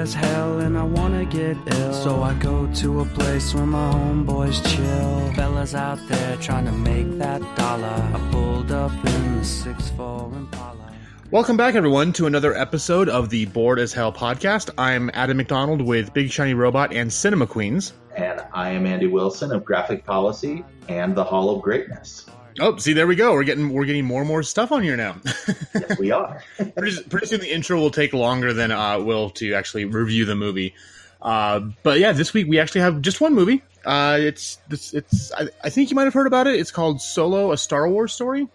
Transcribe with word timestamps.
as 0.00 0.14
hell 0.14 0.60
and 0.60 0.78
I 0.78 0.82
wanna 0.82 1.26
get 1.26 1.58
ill. 1.66 1.92
So 1.92 2.22
I 2.22 2.32
go 2.34 2.66
to 2.76 3.00
a 3.00 3.04
place 3.04 3.54
where 3.54 3.66
my 3.66 3.92
homeboys 3.92 4.64
chill. 4.74 5.34
Fellas 5.34 5.74
out 5.74 5.98
there 6.08 6.38
trying 6.38 6.64
to 6.64 6.72
make 6.72 7.18
that 7.18 7.42
dollar. 7.54 7.86
I 7.86 8.30
pulled 8.32 8.72
up 8.72 8.92
in 8.92 9.36
the 9.36 9.44
6'4 9.44 10.34
Impala. 10.34 10.90
Welcome 11.30 11.58
back, 11.58 11.74
everyone, 11.74 12.14
to 12.14 12.26
another 12.26 12.56
episode 12.56 13.10
of 13.10 13.28
the 13.28 13.44
Bored 13.46 13.78
as 13.78 13.92
Hell 13.92 14.10
podcast. 14.10 14.70
I'm 14.78 15.10
Adam 15.12 15.36
McDonald 15.36 15.82
with 15.82 16.14
Big 16.14 16.30
Shiny 16.30 16.54
Robot 16.54 16.94
and 16.94 17.12
Cinema 17.12 17.46
Queens. 17.46 17.92
And 18.16 18.42
I 18.54 18.70
am 18.70 18.86
Andy 18.86 19.06
Wilson 19.06 19.52
of 19.52 19.66
Graphic 19.66 20.06
Policy 20.06 20.64
and 20.88 21.14
the 21.14 21.24
Hall 21.24 21.54
of 21.54 21.60
Greatness. 21.60 22.24
Oh, 22.58 22.76
see, 22.76 22.92
there 22.92 23.06
we 23.06 23.16
go. 23.16 23.32
We're 23.32 23.44
getting 23.44 23.72
we're 23.72 23.84
getting 23.84 24.04
more 24.04 24.20
and 24.20 24.28
more 24.28 24.42
stuff 24.42 24.72
on 24.72 24.82
here 24.82 24.96
now. 24.96 25.16
yes, 25.74 25.98
we 25.98 26.10
are. 26.10 26.42
pretty, 26.56 27.02
pretty, 27.04 27.26
soon 27.26 27.40
the 27.40 27.52
intro 27.52 27.78
will 27.78 27.90
take 27.90 28.12
longer 28.12 28.52
than 28.52 28.72
uh, 28.72 28.98
will 28.98 29.30
to 29.30 29.54
actually 29.54 29.84
review 29.84 30.24
the 30.24 30.34
movie. 30.34 30.74
Uh, 31.22 31.60
but 31.82 31.98
yeah, 31.98 32.12
this 32.12 32.32
week 32.32 32.48
we 32.48 32.58
actually 32.58 32.80
have 32.80 33.00
just 33.02 33.20
one 33.20 33.34
movie. 33.34 33.62
Uh, 33.84 34.18
it's 34.20 34.58
it's, 34.70 34.94
it's 34.94 35.32
I, 35.32 35.48
I, 35.64 35.70
think 35.70 35.90
you 35.90 35.94
might 35.94 36.04
have 36.04 36.14
heard 36.14 36.26
about 36.26 36.46
it. 36.46 36.58
It's 36.58 36.70
called 36.70 37.00
Solo: 37.00 37.52
A 37.52 37.58
Star 37.58 37.88
Wars 37.88 38.12
Story. 38.12 38.48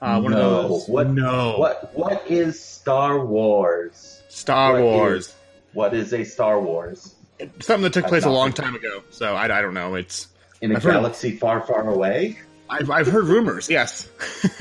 Uh, 0.00 0.20
one 0.20 0.32
no. 0.32 0.38
of 0.38 0.68
those. 0.68 0.88
What, 0.88 1.10
no. 1.10 1.56
What 1.58 1.94
what 1.94 2.26
is 2.28 2.62
Star 2.62 3.24
Wars? 3.24 4.22
Star 4.28 4.74
what 4.74 4.82
Wars. 4.82 5.26
Is, 5.28 5.34
what 5.72 5.94
is 5.94 6.12
a 6.12 6.24
Star 6.24 6.60
Wars? 6.60 7.14
Something 7.60 7.82
that 7.82 7.92
took 7.92 8.06
place 8.06 8.24
a 8.24 8.30
long 8.30 8.52
time 8.52 8.74
ago. 8.74 9.02
So 9.10 9.34
I, 9.34 9.44
I 9.44 9.62
don't 9.62 9.74
know. 9.74 9.94
It's 9.94 10.28
in 10.60 10.72
a 10.72 10.76
I've 10.76 10.82
galaxy 10.82 11.30
heard, 11.30 11.40
far, 11.40 11.60
far 11.62 11.88
away. 11.88 12.38
I've, 12.68 12.90
I've 12.90 13.06
heard 13.06 13.24
rumors. 13.26 13.68
Yes. 13.68 14.08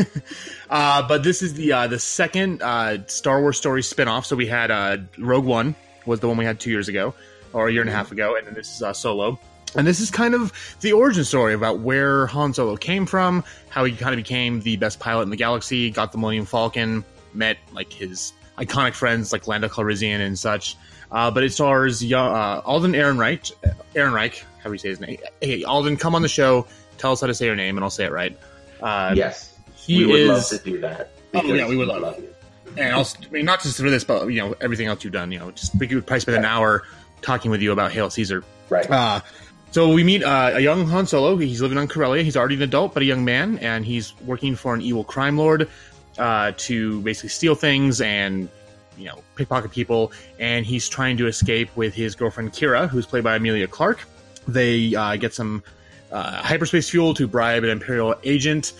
uh, 0.69 1.07
but 1.07 1.23
this 1.23 1.41
is 1.41 1.53
the 1.53 1.71
uh, 1.71 1.87
the 1.87 1.99
second 1.99 2.61
uh, 2.61 3.05
Star 3.07 3.41
Wars 3.41 3.57
story 3.57 3.81
spinoff. 3.81 4.25
So 4.25 4.35
we 4.35 4.47
had 4.47 4.71
uh, 4.71 4.97
Rogue 5.17 5.45
One 5.45 5.75
was 6.05 6.19
the 6.19 6.27
one 6.27 6.37
we 6.37 6.45
had 6.45 6.59
two 6.59 6.69
years 6.69 6.87
ago 6.87 7.13
or 7.53 7.67
a 7.67 7.71
year 7.71 7.81
and 7.81 7.89
a 7.89 7.93
half 7.93 8.11
ago, 8.11 8.35
and 8.35 8.47
then 8.47 8.53
this 8.53 8.75
is 8.75 8.83
uh, 8.83 8.93
Solo. 8.93 9.39
And 9.75 9.87
this 9.87 9.99
is 9.99 10.11
kind 10.11 10.35
of 10.35 10.53
the 10.81 10.93
origin 10.93 11.23
story 11.23 11.53
about 11.53 11.79
where 11.79 12.27
Han 12.27 12.53
Solo 12.53 12.75
came 12.77 13.05
from, 13.05 13.43
how 13.69 13.83
he 13.85 13.95
kind 13.95 14.13
of 14.13 14.17
became 14.17 14.61
the 14.61 14.75
best 14.75 14.99
pilot 14.99 15.23
in 15.23 15.29
the 15.29 15.35
galaxy, 15.35 15.89
got 15.89 16.11
the 16.11 16.17
Millennium 16.17 16.45
Falcon, 16.45 17.03
met 17.33 17.57
like 17.71 17.91
his 17.91 18.33
iconic 18.57 18.93
friends 18.93 19.31
like 19.31 19.47
Lando 19.47 19.67
Calrissian 19.67 20.19
and 20.19 20.37
such. 20.37 20.75
Uh, 21.11 21.31
but 21.31 21.43
it 21.43 21.53
stars 21.53 22.03
young, 22.03 22.33
uh, 22.33 22.61
Alden 22.65 22.93
Ehrenreich. 22.93 23.51
Ehrenreich, 23.95 24.43
how 24.59 24.69
do 24.69 24.71
you 24.73 24.79
say 24.79 24.89
his 24.89 24.99
name? 24.99 25.17
Hey, 25.41 25.63
Alden, 25.63 25.97
come 25.97 26.15
on 26.15 26.21
the 26.21 26.27
show. 26.27 26.67
Tell 27.03 27.11
us 27.11 27.19
how 27.19 27.27
to 27.27 27.33
say 27.33 27.47
your 27.47 27.57
name, 27.57 27.75
and 27.75 27.83
I'll 27.83 27.89
say 27.89 28.05
it 28.05 28.13
right. 28.13 28.33
Uh, 28.81 29.13
yes, 29.13 29.59
he 29.75 30.05
we 30.05 30.05
would 30.05 30.19
is, 30.21 30.29
love 30.29 30.47
to 30.47 30.57
do 30.59 30.79
that. 30.79 31.11
Oh 31.33 31.43
yeah, 31.53 31.67
we 31.67 31.75
would 31.75 31.89
love, 31.89 32.01
love 32.01 32.17
it. 32.17 32.33
And 32.77 32.95
also, 32.95 33.17
I 33.25 33.29
mean, 33.29 33.43
not 33.43 33.61
just 33.61 33.75
for 33.75 33.89
this, 33.89 34.05
but 34.05 34.27
you 34.27 34.39
know, 34.39 34.55
everything 34.61 34.87
else 34.87 35.03
you've 35.03 35.11
done. 35.11 35.29
You 35.29 35.39
know, 35.39 35.51
just 35.51 35.75
we 35.75 35.85
could 35.85 36.07
probably 36.07 36.21
spend 36.21 36.37
an 36.37 36.45
hour 36.45 36.83
talking 37.21 37.51
with 37.51 37.61
you 37.61 37.73
about 37.73 37.91
Hail 37.91 38.09
Caesar. 38.09 38.45
Right. 38.69 38.89
Uh, 38.89 39.19
so 39.71 39.91
we 39.91 40.05
meet 40.05 40.23
uh, 40.23 40.51
a 40.53 40.61
young 40.61 40.87
Han 40.87 41.05
Solo. 41.05 41.35
He's 41.35 41.61
living 41.61 41.77
on 41.77 41.89
Corellia. 41.89 42.23
He's 42.23 42.37
already 42.37 42.55
an 42.55 42.61
adult, 42.61 42.93
but 42.93 43.03
a 43.03 43.05
young 43.05 43.25
man, 43.25 43.57
and 43.57 43.83
he's 43.83 44.17
working 44.21 44.55
for 44.55 44.73
an 44.73 44.81
evil 44.81 45.03
crime 45.03 45.37
lord 45.37 45.67
uh, 46.17 46.53
to 46.55 47.01
basically 47.01 47.31
steal 47.31 47.55
things 47.55 47.99
and 47.99 48.47
you 48.97 49.07
know 49.07 49.21
pickpocket 49.35 49.71
people. 49.71 50.13
And 50.39 50.65
he's 50.65 50.87
trying 50.87 51.17
to 51.17 51.27
escape 51.27 51.75
with 51.75 51.93
his 51.93 52.15
girlfriend 52.15 52.53
Kira, 52.53 52.87
who's 52.87 53.05
played 53.05 53.25
by 53.25 53.35
Emilia 53.35 53.67
Clarke. 53.67 54.05
They 54.47 54.95
uh, 54.95 55.17
get 55.17 55.33
some 55.33 55.63
uh, 56.13 56.41
hyperspace 56.41 56.89
fuel 56.89 57.13
to 57.15 57.27
bribe 57.27 57.63
an 57.63 57.69
Imperial 57.69 58.15
agent. 58.23 58.73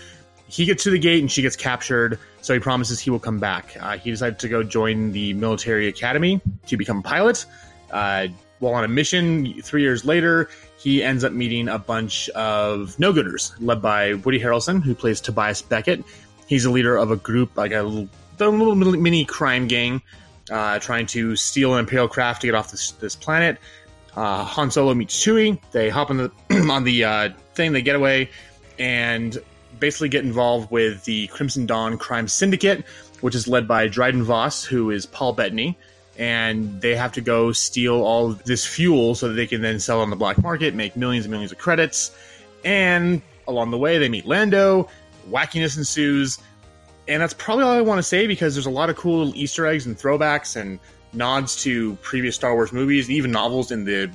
He 0.46 0.64
gets 0.64 0.84
to 0.84 0.90
the 0.90 0.98
gate 0.98 1.20
and 1.20 1.30
she 1.30 1.42
gets 1.42 1.56
captured. 1.56 2.18
So 2.40 2.54
he 2.54 2.60
promises 2.60 3.00
he 3.00 3.10
will 3.10 3.18
come 3.18 3.38
back. 3.38 3.76
Uh, 3.80 3.98
he 3.98 4.10
decides 4.10 4.38
to 4.38 4.48
go 4.48 4.62
join 4.62 5.12
the 5.12 5.34
military 5.34 5.88
academy 5.88 6.40
to 6.66 6.76
become 6.76 6.98
a 6.98 7.02
pilot. 7.02 7.44
Uh, 7.90 8.28
while 8.60 8.74
on 8.74 8.84
a 8.84 8.88
mission, 8.88 9.60
three 9.62 9.82
years 9.82 10.04
later, 10.04 10.48
he 10.78 11.02
ends 11.02 11.24
up 11.24 11.32
meeting 11.32 11.68
a 11.68 11.78
bunch 11.78 12.28
of 12.30 12.98
no-gooders 12.98 13.52
led 13.60 13.82
by 13.82 14.14
Woody 14.14 14.38
Harrelson, 14.38 14.82
who 14.82 14.94
plays 14.94 15.20
Tobias 15.20 15.62
Beckett. 15.62 16.04
He's 16.46 16.64
a 16.64 16.70
leader 16.70 16.96
of 16.96 17.10
a 17.10 17.16
group, 17.16 17.56
like 17.56 17.72
a 17.72 17.82
little, 17.82 18.08
a 18.38 18.48
little 18.48 18.74
mini 18.76 19.24
crime 19.24 19.66
gang, 19.66 20.02
uh, 20.50 20.78
trying 20.78 21.06
to 21.06 21.36
steal 21.36 21.74
an 21.74 21.80
Imperial 21.80 22.08
craft 22.08 22.42
to 22.42 22.46
get 22.46 22.54
off 22.54 22.70
this, 22.70 22.92
this 22.92 23.16
planet. 23.16 23.58
Uh, 24.16 24.44
Han 24.44 24.70
Solo 24.70 24.94
meets 24.94 25.14
Chewie. 25.14 25.58
They 25.72 25.88
hop 25.88 26.10
on 26.10 26.16
the 26.18 26.30
on 26.70 26.84
the 26.84 27.04
uh, 27.04 27.28
thing, 27.54 27.72
they 27.72 27.82
get 27.82 27.96
away, 27.96 28.30
and 28.78 29.36
basically 29.80 30.08
get 30.08 30.24
involved 30.24 30.70
with 30.70 31.04
the 31.04 31.26
Crimson 31.28 31.66
Dawn 31.66 31.98
crime 31.98 32.28
syndicate, 32.28 32.84
which 33.20 33.34
is 33.34 33.48
led 33.48 33.66
by 33.66 33.88
Dryden 33.88 34.22
Voss, 34.22 34.64
who 34.64 34.90
is 34.90 35.06
Paul 35.06 35.32
Bettany 35.32 35.76
and 36.16 36.80
they 36.80 36.94
have 36.94 37.12
to 37.12 37.20
go 37.20 37.52
steal 37.52 38.02
all 38.02 38.30
this 38.30 38.64
fuel 38.64 39.14
so 39.14 39.28
that 39.28 39.34
they 39.34 39.46
can 39.46 39.62
then 39.62 39.80
sell 39.80 40.00
on 40.00 40.10
the 40.10 40.16
black 40.16 40.40
market, 40.42 40.74
make 40.74 40.96
millions 40.96 41.24
and 41.24 41.32
millions 41.32 41.52
of 41.52 41.58
credits. 41.58 42.12
And 42.64 43.20
along 43.48 43.70
the 43.70 43.78
way, 43.78 43.98
they 43.98 44.08
meet 44.08 44.26
Lando, 44.26 44.88
wackiness 45.28 45.76
ensues, 45.76 46.38
and 47.08 47.20
that's 47.20 47.34
probably 47.34 47.64
all 47.64 47.72
I 47.72 47.80
want 47.80 47.98
to 47.98 48.02
say 48.02 48.26
because 48.26 48.54
there's 48.54 48.66
a 48.66 48.70
lot 48.70 48.90
of 48.90 48.96
cool 48.96 49.18
little 49.18 49.36
Easter 49.36 49.66
eggs 49.66 49.86
and 49.86 49.98
throwbacks 49.98 50.56
and 50.56 50.78
nods 51.14 51.62
to 51.62 51.94
previous 51.96 52.34
Star 52.34 52.54
Wars 52.54 52.72
movies, 52.72 53.10
even 53.10 53.30
novels 53.30 53.70
in 53.70 53.84
the 53.84 54.10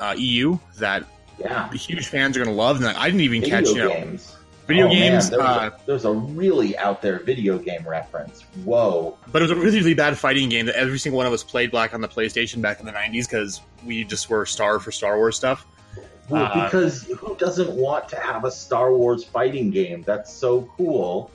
uh, 0.00 0.14
EU 0.16 0.58
that 0.76 1.04
yeah. 1.38 1.70
huge 1.72 2.06
fans 2.06 2.36
are 2.36 2.44
going 2.44 2.54
to 2.54 2.60
love. 2.60 2.76
And 2.76 2.86
I 2.86 3.06
didn't 3.06 3.20
even 3.22 3.40
Video 3.40 3.56
catch, 3.56 3.68
you 3.68 3.88
games. 3.88 4.32
know, 4.32 4.38
Video 4.66 4.86
oh, 4.86 4.90
games. 4.90 5.30
Man, 5.30 5.38
there's, 5.38 5.46
uh, 5.46 5.70
a, 5.70 5.86
there's, 5.86 6.04
a, 6.06 6.12
really 6.12 6.76
out 6.78 7.02
there 7.02 7.18
video 7.18 7.58
game 7.58 7.86
reference. 7.86 8.42
Whoa! 8.64 9.18
But 9.30 9.42
it 9.42 9.44
was 9.44 9.50
a 9.50 9.56
really, 9.56 9.78
really 9.78 9.94
bad 9.94 10.16
fighting 10.16 10.48
game 10.48 10.66
that 10.66 10.76
every 10.76 10.98
single 10.98 11.18
one 11.18 11.26
of 11.26 11.34
us 11.34 11.44
played 11.44 11.70
back 11.70 11.92
on 11.92 12.00
the 12.00 12.08
PlayStation 12.08 12.62
back 12.62 12.80
in 12.80 12.86
the 12.86 12.92
'90s 12.92 13.28
because 13.28 13.60
we 13.84 14.04
just 14.04 14.30
were 14.30 14.46
star 14.46 14.80
for 14.80 14.90
Star 14.90 15.18
Wars 15.18 15.36
stuff. 15.36 15.66
Well, 16.30 16.44
uh, 16.44 16.64
because 16.64 17.02
who 17.02 17.36
doesn't 17.36 17.70
want 17.72 18.08
to 18.08 18.16
have 18.16 18.44
a 18.44 18.50
Star 18.50 18.94
Wars 18.94 19.22
fighting 19.22 19.70
game? 19.70 20.02
That's 20.02 20.32
so 20.32 20.62
cool. 20.78 21.30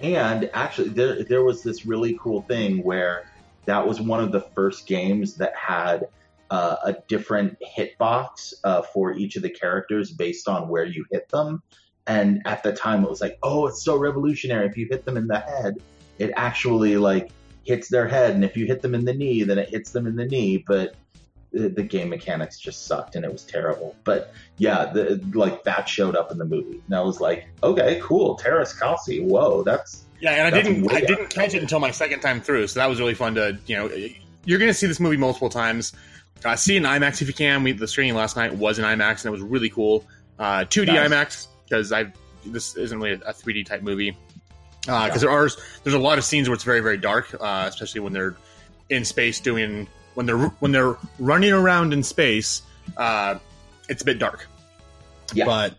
And 0.00 0.50
actually, 0.52 0.88
there 0.88 1.22
there 1.22 1.44
was 1.44 1.62
this 1.62 1.86
really 1.86 2.18
cool 2.20 2.42
thing 2.42 2.82
where 2.82 3.30
that 3.66 3.86
was 3.86 4.00
one 4.00 4.20
of 4.20 4.32
the 4.32 4.40
first 4.40 4.86
games 4.86 5.34
that 5.34 5.54
had 5.56 6.08
uh, 6.50 6.76
a 6.84 6.94
different 7.08 7.56
hitbox 7.76 8.54
uh, 8.64 8.82
for 8.82 9.14
each 9.14 9.36
of 9.36 9.42
the 9.42 9.50
characters 9.50 10.10
based 10.12 10.48
on 10.48 10.68
where 10.68 10.84
you 10.84 11.04
hit 11.10 11.28
them. 11.28 11.62
And 12.06 12.42
at 12.44 12.62
the 12.62 12.72
time, 12.72 13.02
it 13.02 13.08
was 13.08 13.20
like, 13.20 13.38
oh, 13.42 13.66
it's 13.66 13.82
so 13.82 13.96
revolutionary. 13.96 14.66
If 14.66 14.76
you 14.76 14.86
hit 14.90 15.04
them 15.04 15.16
in 15.16 15.26
the 15.26 15.38
head, 15.38 15.76
it 16.18 16.32
actually 16.36 16.96
like 16.96 17.30
hits 17.64 17.88
their 17.88 18.06
head, 18.06 18.34
and 18.34 18.44
if 18.44 18.56
you 18.56 18.66
hit 18.66 18.82
them 18.82 18.94
in 18.94 19.04
the 19.04 19.14
knee, 19.14 19.42
then 19.42 19.58
it 19.58 19.70
hits 19.70 19.90
them 19.90 20.06
in 20.06 20.16
the 20.16 20.26
knee. 20.26 20.58
But 20.66 20.94
the, 21.50 21.68
the 21.68 21.82
game 21.82 22.10
mechanics 22.10 22.58
just 22.58 22.86
sucked, 22.86 23.16
and 23.16 23.24
it 23.24 23.32
was 23.32 23.44
terrible. 23.44 23.96
But 24.04 24.34
yeah, 24.58 24.86
the, 24.92 25.24
like 25.32 25.64
that 25.64 25.88
showed 25.88 26.14
up 26.14 26.30
in 26.30 26.38
the 26.38 26.44
movie, 26.44 26.82
and 26.86 26.94
I 26.94 27.00
was 27.00 27.20
like, 27.20 27.48
okay, 27.62 28.00
cool, 28.02 28.36
Teräs 28.36 28.78
Käsi, 28.78 29.24
whoa, 29.24 29.62
that's 29.62 30.04
yeah. 30.32 30.46
And 30.46 30.54
I 30.54 30.62
didn't, 30.62 30.92
I 30.92 31.00
didn't 31.00 31.28
catch 31.28 31.54
it 31.54 31.62
until 31.62 31.80
my 31.80 31.90
second 31.90 32.20
time 32.20 32.40
through, 32.40 32.66
so 32.68 32.80
that 32.80 32.88
was 32.88 33.00
really 33.00 33.14
fun 33.14 33.34
to, 33.34 33.58
you 33.66 33.76
know, 33.76 33.90
you're 34.44 34.58
going 34.58 34.70
to 34.70 34.74
see 34.74 34.86
this 34.86 35.00
movie 35.00 35.16
multiple 35.16 35.48
times. 35.48 35.92
Uh, 36.44 36.56
see 36.56 36.76
in 36.76 36.82
IMAX 36.82 37.22
if 37.22 37.28
you 37.28 37.34
can. 37.34 37.62
We, 37.62 37.72
the 37.72 37.88
screening 37.88 38.14
last 38.14 38.36
night 38.36 38.54
was 38.54 38.78
in 38.78 38.84
IMAX, 38.84 39.24
and 39.24 39.26
it 39.26 39.30
was 39.30 39.40
really 39.40 39.70
cool. 39.70 40.04
Uh, 40.38 40.64
2D 40.64 40.88
nice. 40.88 41.10
IMAX 41.10 41.46
because 41.64 41.92
I 41.92 42.12
this 42.46 42.76
isn't 42.76 42.98
really 43.00 43.14
a 43.14 43.32
3D 43.32 43.64
type 43.64 43.82
movie 43.82 44.16
because 44.80 45.16
uh, 45.16 45.18
there 45.18 45.30
are 45.30 45.48
there's 45.82 45.94
a 45.94 45.98
lot 45.98 46.18
of 46.18 46.24
scenes 46.24 46.48
where 46.48 46.54
it's 46.54 46.64
very 46.64 46.80
very 46.80 46.98
dark, 46.98 47.34
uh, 47.40 47.66
especially 47.68 48.00
when 48.00 48.12
they're 48.12 48.36
in 48.90 49.04
space 49.04 49.40
doing 49.40 49.88
when 50.14 50.26
they're 50.26 50.48
when 50.60 50.72
they're 50.72 50.96
running 51.18 51.52
around 51.52 51.92
in 51.92 52.02
space. 52.02 52.62
Uh, 52.96 53.38
it's 53.88 54.02
a 54.02 54.04
bit 54.04 54.18
dark. 54.18 54.46
Yeah. 55.32 55.46
But 55.46 55.74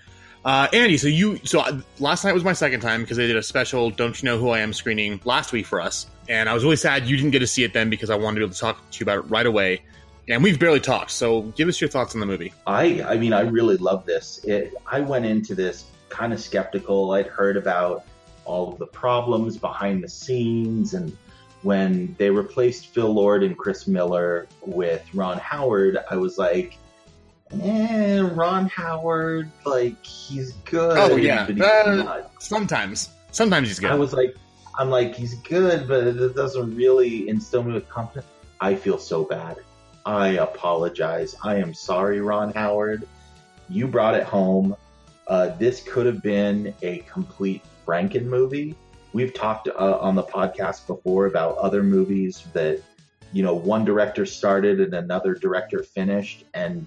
uh, 0.46 0.68
Andy, 0.72 0.98
so 0.98 1.08
you 1.08 1.40
so 1.44 1.64
last 2.00 2.24
night 2.24 2.34
was 2.34 2.44
my 2.44 2.54
second 2.54 2.80
time 2.80 3.02
because 3.02 3.18
they 3.18 3.28
did 3.28 3.36
a 3.36 3.44
special 3.44 3.90
"Don't 3.90 4.22
You 4.22 4.28
Know 4.28 4.38
Who 4.38 4.50
I 4.50 4.60
Am" 4.60 4.74
screening 4.74 5.20
last 5.26 5.52
week 5.52 5.66
for 5.66 5.82
us, 5.82 6.08
and 6.30 6.48
I 6.48 6.54
was 6.54 6.64
really 6.64 6.76
sad 6.76 7.08
you 7.08 7.18
didn't 7.18 7.32
get 7.32 7.40
to 7.40 7.48
see 7.48 7.64
it 7.64 7.74
then 7.74 7.90
because 7.90 8.10
I 8.10 8.16
wanted 8.16 8.36
to 8.36 8.40
be 8.42 8.44
able 8.46 8.54
to 8.54 8.60
talk 8.60 8.90
to 8.92 9.00
you 9.00 9.04
about 9.04 9.26
it 9.26 9.30
right 9.30 9.46
away. 9.46 9.82
And 10.28 10.44
we've 10.44 10.60
barely 10.60 10.80
talked, 10.80 11.12
so 11.12 11.42
give 11.42 11.68
us 11.68 11.82
your 11.82 11.90
thoughts 11.90 12.16
on 12.16 12.20
the 12.20 12.26
movie. 12.26 12.54
I, 12.66 13.04
I 13.04 13.18
mean, 13.18 13.32
I 13.32 13.42
really 13.42 13.78
love 13.78 14.06
this. 14.08 14.44
It, 14.44 14.74
I 14.88 15.00
went 15.00 15.26
into 15.26 15.54
this 15.54 15.86
kind 16.10 16.34
of 16.34 16.40
skeptical. 16.40 17.12
I'd 17.12 17.28
heard 17.28 17.58
about 17.58 18.06
all 18.44 18.72
of 18.72 18.80
the 18.80 18.88
problems 18.88 19.58
behind 19.58 20.04
the 20.04 20.10
scenes 20.10 20.94
and 20.94 21.16
when 21.66 22.16
they 22.20 22.30
replaced 22.30 22.94
Phil 22.94 23.12
Lord 23.12 23.42
and 23.42 23.58
Chris 23.58 23.88
Miller 23.88 24.48
with 24.62 25.04
Ron 25.16 25.40
Howard, 25.40 25.98
I 26.12 26.16
was 26.16 26.38
like, 26.38 26.78
eh, 27.62 28.20
Ron 28.20 28.68
Howard, 28.68 29.50
like 29.66 30.04
he's 30.06 30.54
good. 30.66 30.98
Oh 30.98 31.16
yeah, 31.16 31.48
uh, 31.62 32.28
sometimes, 32.40 33.10
sometimes 33.32 33.68
he's 33.68 33.80
good. 33.80 33.92
I 33.92 33.96
was 33.96 34.14
like, 34.14 34.36
I'm 34.78 34.90
like, 34.90 35.16
he's 35.16 35.36
good, 35.36 35.88
but 35.88 36.08
it 36.08 36.36
doesn't 36.36 36.76
really 36.76 37.30
instill 37.30 37.64
me 37.64 37.74
with 37.74 37.88
confidence. 37.90 38.28
I 38.60 38.76
feel 38.76 38.98
so 38.98 39.24
bad. 39.24 39.58
I 40.06 40.30
apologize. 40.30 41.36
I 41.44 41.56
am 41.56 41.74
sorry, 41.74 42.22
Ron 42.22 42.54
Howard. 42.54 43.08
You 43.70 43.88
brought 43.88 44.16
it 44.16 44.24
home. 44.24 44.76
Uh, 45.28 45.50
this 45.58 45.82
could 45.84 46.06
have 46.06 46.22
been 46.22 46.74
a 46.84 47.00
complete 47.00 47.64
Franken 47.86 48.26
movie. 48.26 48.76
We've 49.14 49.34
talked 49.34 49.68
uh, 49.68 49.98
on 50.00 50.16
the 50.16 50.24
podcast 50.24 50.86
before 50.88 51.26
about 51.26 51.58
other 51.58 51.82
movies 51.82 52.46
that 52.54 52.82
you 53.34 53.44
know 53.44 53.54
one 53.54 53.86
director 53.86 54.26
started 54.26 54.80
and 54.80 54.94
another 54.94 55.34
director 55.34 55.82
finished, 55.84 56.44
and 56.54 56.86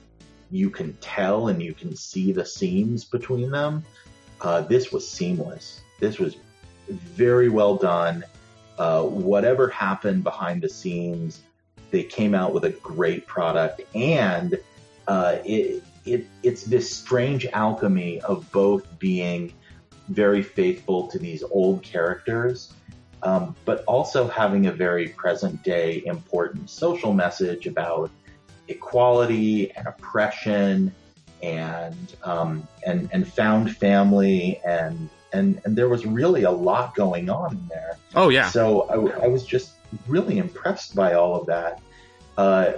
you 0.50 0.70
can 0.70 0.94
tell 1.00 1.48
and 1.48 1.62
you 1.62 1.74
can 1.74 1.94
see 1.94 2.32
the 2.32 2.44
seams 2.44 3.04
between 3.04 3.50
them. 3.50 3.84
Uh, 4.40 4.62
this 4.62 4.92
was 4.92 5.08
seamless. 5.08 5.80
This 6.00 6.18
was 6.18 6.36
very 6.88 7.48
well 7.48 7.76
done. 7.76 8.24
Uh, 8.78 9.02
whatever 9.02 9.68
happened 9.68 10.22
behind 10.22 10.62
the 10.62 10.68
scenes, 10.68 11.40
they 11.90 12.02
came 12.02 12.34
out 12.34 12.52
with 12.52 12.64
a 12.64 12.70
great 12.70 13.26
product, 13.26 13.80
and 13.94 14.58
uh, 15.08 15.38
it, 15.44 15.82
it 16.04 16.26
it's 16.42 16.64
this 16.64 16.94
strange 16.94 17.46
alchemy 17.46 18.20
of 18.20 18.50
both 18.52 18.98
being 18.98 19.52
very 20.08 20.42
faithful 20.42 21.08
to 21.08 21.18
these 21.18 21.42
old 21.50 21.82
characters, 21.82 22.72
um, 23.22 23.56
but 23.64 23.84
also 23.86 24.28
having 24.28 24.66
a 24.66 24.72
very 24.72 25.08
present 25.08 25.62
day 25.64 26.02
important 26.06 26.70
social 26.70 27.12
message 27.12 27.66
about 27.66 28.10
equality 28.68 29.70
and 29.72 29.86
oppression 29.86 30.94
and 31.42 32.14
um, 32.24 32.66
and 32.86 33.08
and 33.12 33.26
found 33.26 33.76
family 33.76 34.60
and 34.64 35.08
and 35.32 35.60
and 35.64 35.76
there 35.76 35.88
was 35.88 36.06
really 36.06 36.44
a 36.44 36.50
lot 36.50 36.94
going 36.94 37.30
on 37.30 37.52
in 37.52 37.68
there. 37.68 37.98
Oh 38.14 38.28
yeah. 38.28 38.48
So 38.50 38.82
I, 38.82 39.24
I 39.24 39.26
was 39.28 39.44
just 39.44 39.72
really 40.06 40.38
impressed 40.38 40.94
by 40.94 41.14
all 41.14 41.40
of 41.40 41.46
that. 41.46 41.80
Uh, 42.36 42.72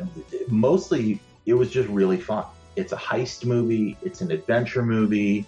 mostly, 0.48 1.20
it 1.46 1.54
was 1.54 1.70
just 1.70 1.88
really 1.88 2.16
fun. 2.16 2.44
It's 2.76 2.92
a 2.92 2.96
heist 2.96 3.44
movie. 3.44 3.96
It's 4.02 4.20
an 4.20 4.30
adventure 4.30 4.82
movie, 4.82 5.44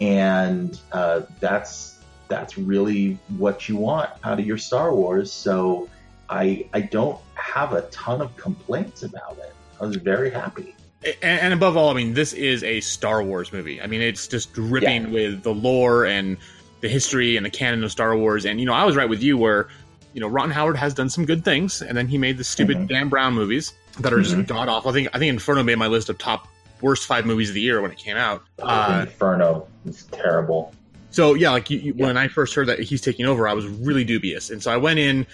and 0.00 0.78
uh, 0.92 1.22
that's 1.40 2.00
that's 2.28 2.56
really 2.56 3.18
what 3.36 3.68
you 3.68 3.76
want 3.76 4.10
out 4.24 4.38
of 4.38 4.46
your 4.46 4.58
Star 4.58 4.94
Wars. 4.94 5.32
So 5.32 5.88
I 6.28 6.68
I 6.72 6.80
don't 6.80 7.20
have 7.34 7.72
a 7.72 7.82
ton 7.82 8.20
of 8.20 8.36
complaints 8.36 9.02
about 9.02 9.38
it. 9.38 9.54
I 9.82 9.86
was 9.86 9.96
very 9.96 10.30
happy. 10.30 10.74
And, 11.04 11.40
and 11.40 11.54
above 11.54 11.76
all, 11.76 11.90
I 11.90 11.94
mean, 11.94 12.14
this 12.14 12.32
is 12.32 12.62
a 12.62 12.80
Star 12.80 13.22
Wars 13.22 13.52
movie. 13.52 13.82
I 13.82 13.86
mean, 13.88 14.00
it's 14.00 14.28
just 14.28 14.52
dripping 14.52 15.06
Yeah. 15.06 15.10
with 15.10 15.42
the 15.42 15.52
lore 15.52 16.04
and 16.06 16.36
the 16.80 16.88
history 16.88 17.36
and 17.36 17.44
the 17.44 17.50
canon 17.50 17.82
of 17.82 17.90
Star 17.90 18.16
Wars. 18.16 18.44
And 18.44 18.60
you 18.60 18.66
know, 18.66 18.72
I 18.74 18.84
was 18.84 18.94
right 18.96 19.08
with 19.08 19.22
you 19.22 19.36
where 19.36 19.68
you 20.14 20.20
know 20.20 20.28
Ron 20.28 20.50
Howard 20.50 20.76
has 20.76 20.94
done 20.94 21.10
some 21.10 21.24
good 21.24 21.44
things, 21.44 21.82
and 21.82 21.96
then 21.98 22.06
he 22.06 22.18
made 22.18 22.38
the 22.38 22.44
stupid 22.44 22.76
Mhm. 22.76 22.88
Dan 22.88 23.08
Brown 23.08 23.34
movies 23.34 23.72
that 23.98 24.12
are 24.12 24.20
just 24.20 24.36
Mhm. 24.36 24.46
god 24.46 24.68
awful. 24.68 24.90
I 24.90 24.94
think 24.94 25.08
I 25.12 25.18
think 25.18 25.30
Inferno 25.30 25.62
made 25.64 25.78
my 25.78 25.88
list 25.88 26.08
of 26.08 26.18
top 26.18 26.46
worst 26.80 27.06
five 27.06 27.26
movies 27.26 27.48
of 27.48 27.54
the 27.54 27.60
year 27.60 27.80
when 27.80 27.90
it 27.90 27.98
came 27.98 28.16
out. 28.16 28.42
Uh, 28.60 29.06
Inferno 29.08 29.66
is 29.86 30.04
terrible. 30.12 30.72
So 31.10 31.34
yeah, 31.34 31.50
like 31.50 31.68
you, 31.70 31.78
you, 31.78 31.94
Yeah. 31.96 32.06
when 32.06 32.16
I 32.16 32.28
first 32.28 32.54
heard 32.54 32.68
that 32.68 32.78
he's 32.80 33.00
taking 33.00 33.26
over, 33.26 33.48
I 33.48 33.52
was 33.54 33.66
really 33.66 34.04
dubious, 34.04 34.50
and 34.50 34.62
so 34.62 34.70
I 34.70 34.76
went 34.76 34.98
in 35.00 35.26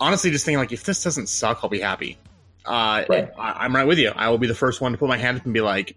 honestly 0.00 0.30
just 0.30 0.44
thinking 0.44 0.58
like, 0.58 0.72
if 0.72 0.84
this 0.84 1.02
doesn't 1.02 1.28
suck, 1.28 1.60
I'll 1.62 1.70
be 1.70 1.80
happy. 1.80 2.18
Uh, 2.66 3.04
Right. 3.08 3.30
I, 3.38 3.64
I'm 3.64 3.74
right 3.74 3.86
with 3.86 3.98
you. 3.98 4.12
I 4.14 4.28
will 4.30 4.38
be 4.38 4.46
the 4.46 4.54
first 4.54 4.80
one 4.80 4.92
to 4.92 4.98
put 4.98 5.08
my 5.08 5.16
hand 5.18 5.38
up 5.38 5.44
and 5.44 5.54
be 5.54 5.60
like, 5.60 5.96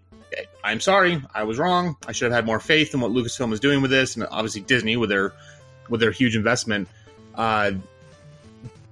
I'm 0.62 0.80
sorry, 0.80 1.20
I 1.34 1.42
was 1.42 1.58
wrong. 1.58 1.96
I 2.06 2.12
should 2.12 2.26
have 2.26 2.32
had 2.36 2.46
more 2.46 2.60
faith 2.60 2.94
in 2.94 3.00
what 3.00 3.10
Lucasfilm 3.10 3.52
is 3.52 3.60
doing 3.60 3.82
with 3.82 3.90
this, 3.90 4.14
and 4.16 4.26
obviously 4.30 4.60
Disney 4.60 4.96
with 4.96 5.10
their 5.10 5.32
with 5.88 6.00
their 6.00 6.12
huge 6.12 6.36
investment. 6.36 6.88
Uh, 7.34 7.72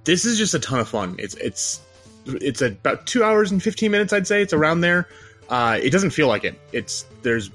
this 0.03 0.25
is 0.25 0.37
just 0.37 0.53
a 0.53 0.59
ton 0.59 0.79
of 0.79 0.89
fun. 0.89 1.15
It's 1.17 1.35
it's 1.35 1.81
it's 2.25 2.61
about 2.61 3.07
two 3.07 3.23
hours 3.23 3.51
and 3.51 3.61
fifteen 3.63 3.91
minutes, 3.91 4.11
I'd 4.11 4.27
say. 4.27 4.41
It's 4.41 4.53
around 4.53 4.81
there. 4.81 5.07
Uh, 5.47 5.79
it 5.81 5.91
doesn't 5.91 6.11
feel 6.11 6.27
like 6.27 6.43
it. 6.43 6.59
It's 6.73 7.05
there's 7.21 7.49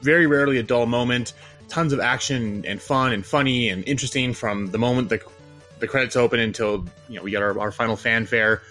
very 0.00 0.26
rarely 0.26 0.58
a 0.58 0.62
dull 0.62 0.86
moment. 0.86 1.32
Tons 1.68 1.92
of 1.92 2.00
action 2.00 2.64
and 2.66 2.80
fun 2.80 3.12
and 3.12 3.26
funny 3.26 3.68
and 3.68 3.86
interesting 3.86 4.32
from 4.32 4.68
the 4.68 4.78
moment 4.78 5.08
the 5.08 5.20
the 5.80 5.88
credits 5.88 6.16
open 6.16 6.40
until 6.40 6.86
you 7.08 7.16
know 7.16 7.22
we 7.22 7.32
get 7.32 7.42
our, 7.42 7.58
our 7.58 7.72
final 7.72 7.96
fanfare. 7.96 8.62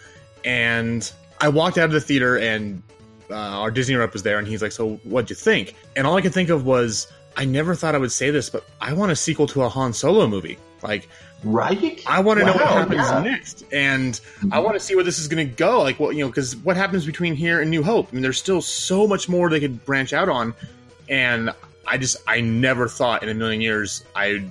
And 0.45 1.11
I 1.41 1.49
walked 1.49 1.77
out 1.77 1.85
of 1.85 1.91
the 1.91 2.01
theater 2.01 2.37
and 2.37 2.81
uh, 3.29 3.35
our 3.35 3.71
Disney 3.71 3.95
rep 3.95 4.13
was 4.13 4.23
there 4.23 4.37
and 4.37 4.47
he's 4.47 4.61
like, 4.61 4.71
"So 4.71 4.95
what'd 5.03 5.29
you 5.29 5.35
think?" 5.35 5.75
And 5.95 6.07
all 6.07 6.15
I 6.15 6.21
could 6.21 6.33
think 6.33 6.49
of 6.49 6.65
was, 6.65 7.11
I 7.35 7.43
never 7.43 7.75
thought 7.75 7.95
I 7.95 7.97
would 7.97 8.11
say 8.11 8.29
this, 8.29 8.49
but 8.49 8.63
I 8.79 8.93
want 8.93 9.11
a 9.11 9.15
sequel 9.15 9.47
to 9.47 9.63
a 9.63 9.69
Han 9.69 9.91
Solo 9.91 10.27
movie. 10.27 10.57
Like 10.83 11.09
Right? 11.45 12.01
I 12.07 12.21
want 12.21 12.39
to 12.39 12.45
know 12.45 12.53
what 12.53 12.67
happens 12.67 13.07
yeah. 13.07 13.21
next, 13.21 13.65
and 13.71 14.19
I 14.51 14.57
want 14.57 14.75
to 14.75 14.79
see 14.79 14.95
where 14.95 15.03
this 15.03 15.19
is 15.19 15.27
going 15.27 15.47
to 15.47 15.55
go. 15.55 15.83
Like, 15.83 15.99
what 15.99 16.15
you 16.15 16.23
know, 16.23 16.27
because 16.27 16.55
what 16.55 16.75
happens 16.75 17.05
between 17.05 17.35
here 17.35 17.61
and 17.61 17.69
New 17.69 17.83
Hope? 17.83 18.07
I 18.09 18.13
mean, 18.13 18.23
there's 18.23 18.39
still 18.39 18.61
so 18.61 19.05
much 19.05 19.29
more 19.29 19.47
they 19.47 19.59
could 19.59 19.85
branch 19.85 20.11
out 20.11 20.27
on, 20.27 20.55
and 21.07 21.51
I 21.85 21.99
just 21.99 22.17
I 22.25 22.41
never 22.41 22.87
thought 22.87 23.21
in 23.21 23.29
a 23.29 23.35
million 23.35 23.61
years 23.61 24.03
I'd 24.15 24.49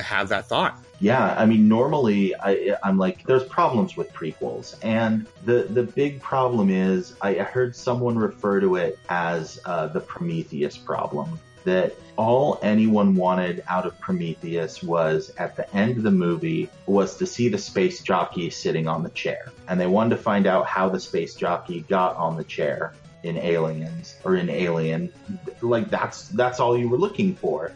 have 0.00 0.28
that 0.30 0.48
thought. 0.48 0.76
Yeah, 1.04 1.34
I 1.36 1.44
mean, 1.44 1.68
normally 1.68 2.34
I, 2.34 2.78
I'm 2.82 2.96
like, 2.96 3.26
there's 3.26 3.44
problems 3.44 3.94
with 3.94 4.10
prequels, 4.14 4.74
and 4.82 5.26
the 5.44 5.64
the 5.64 5.82
big 5.82 6.22
problem 6.22 6.70
is 6.70 7.14
I 7.20 7.34
heard 7.34 7.76
someone 7.76 8.16
refer 8.16 8.60
to 8.60 8.76
it 8.76 8.98
as 9.10 9.60
uh, 9.66 9.88
the 9.88 10.00
Prometheus 10.00 10.78
problem. 10.78 11.38
That 11.64 11.94
all 12.16 12.58
anyone 12.62 13.16
wanted 13.16 13.64
out 13.68 13.84
of 13.84 14.00
Prometheus 14.00 14.82
was 14.82 15.30
at 15.36 15.56
the 15.56 15.70
end 15.76 15.98
of 15.98 16.04
the 16.04 16.10
movie 16.10 16.70
was 16.86 17.18
to 17.18 17.26
see 17.26 17.50
the 17.50 17.58
space 17.58 18.02
jockey 18.02 18.48
sitting 18.48 18.88
on 18.88 19.02
the 19.02 19.10
chair, 19.10 19.52
and 19.68 19.78
they 19.78 19.86
wanted 19.86 20.16
to 20.16 20.22
find 20.22 20.46
out 20.46 20.66
how 20.66 20.88
the 20.88 21.00
space 21.00 21.34
jockey 21.34 21.80
got 21.86 22.16
on 22.16 22.38
the 22.38 22.44
chair 22.44 22.94
in 23.24 23.36
Aliens 23.36 24.16
or 24.24 24.36
in 24.36 24.48
Alien. 24.48 25.12
Like 25.60 25.90
that's 25.90 26.28
that's 26.28 26.60
all 26.60 26.78
you 26.78 26.88
were 26.88 26.98
looking 26.98 27.34
for. 27.34 27.72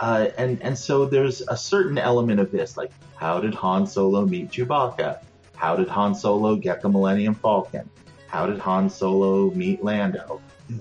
Uh, 0.00 0.28
and 0.38 0.60
and 0.62 0.76
so 0.76 1.04
there's 1.04 1.42
a 1.48 1.56
certain 1.56 1.98
element 1.98 2.40
of 2.40 2.50
this, 2.50 2.76
like 2.76 2.90
how 3.16 3.38
did 3.38 3.54
Han 3.54 3.86
Solo 3.86 4.24
meet 4.24 4.50
Chewbacca? 4.50 5.18
How 5.56 5.76
did 5.76 5.88
Han 5.88 6.14
Solo 6.14 6.56
get 6.56 6.80
the 6.80 6.88
Millennium 6.88 7.34
Falcon? 7.34 7.88
How 8.26 8.46
did 8.46 8.58
Han 8.60 8.88
Solo 8.88 9.50
meet 9.50 9.84
Lando? 9.84 10.40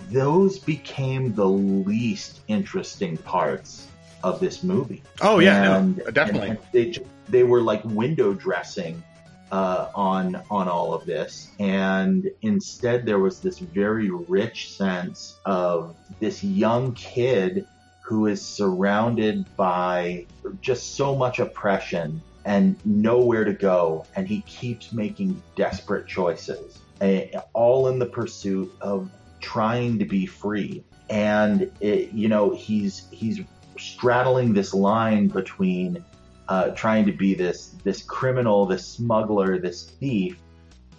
Those 0.09 0.57
became 0.57 1.33
the 1.33 1.45
least 1.47 2.39
interesting 2.47 3.17
parts 3.17 3.87
of 4.23 4.39
this 4.39 4.63
movie. 4.63 5.03
Oh 5.21 5.39
yeah, 5.39 5.77
And- 5.77 5.97
no, 5.97 6.05
definitely. 6.11 6.49
and 6.49 6.59
they 6.71 6.95
they 7.27 7.43
were 7.43 7.61
like 7.61 7.83
window 7.83 8.33
dressing 8.33 9.03
uh, 9.51 9.89
on 9.95 10.41
on 10.49 10.69
all 10.69 10.93
of 10.93 11.05
this, 11.05 11.49
and 11.59 12.29
instead 12.41 13.05
there 13.05 13.19
was 13.19 13.41
this 13.41 13.59
very 13.59 14.11
rich 14.11 14.71
sense 14.77 15.39
of 15.45 15.95
this 16.21 16.41
young 16.43 16.93
kid 16.93 17.65
who 18.09 18.25
is 18.25 18.41
surrounded 18.41 19.45
by 19.55 20.25
just 20.61 20.95
so 20.95 21.15
much 21.15 21.37
oppression 21.37 22.19
and 22.43 22.75
nowhere 22.83 23.43
to 23.43 23.53
go, 23.53 24.03
and 24.15 24.27
he 24.27 24.41
keeps 24.41 24.91
making 24.91 25.39
desperate 25.55 26.07
choices, 26.07 26.79
eh, 27.01 27.27
all 27.53 27.87
in 27.87 27.99
the 27.99 28.07
pursuit 28.07 28.73
of 28.81 29.11
trying 29.41 29.99
to 29.99 30.05
be 30.05 30.25
free. 30.25 30.83
And 31.11 31.71
it, 31.81 32.11
you 32.11 32.29
know 32.29 32.49
he's 32.49 33.05
he's 33.11 33.41
straddling 33.77 34.55
this 34.55 34.73
line 34.73 35.27
between 35.27 36.03
uh, 36.47 36.69
trying 36.69 37.05
to 37.05 37.11
be 37.11 37.35
this 37.35 37.75
this 37.83 38.01
criminal, 38.01 38.65
this 38.65 38.87
smuggler, 38.87 39.59
this 39.59 39.83
thief, 39.83 40.39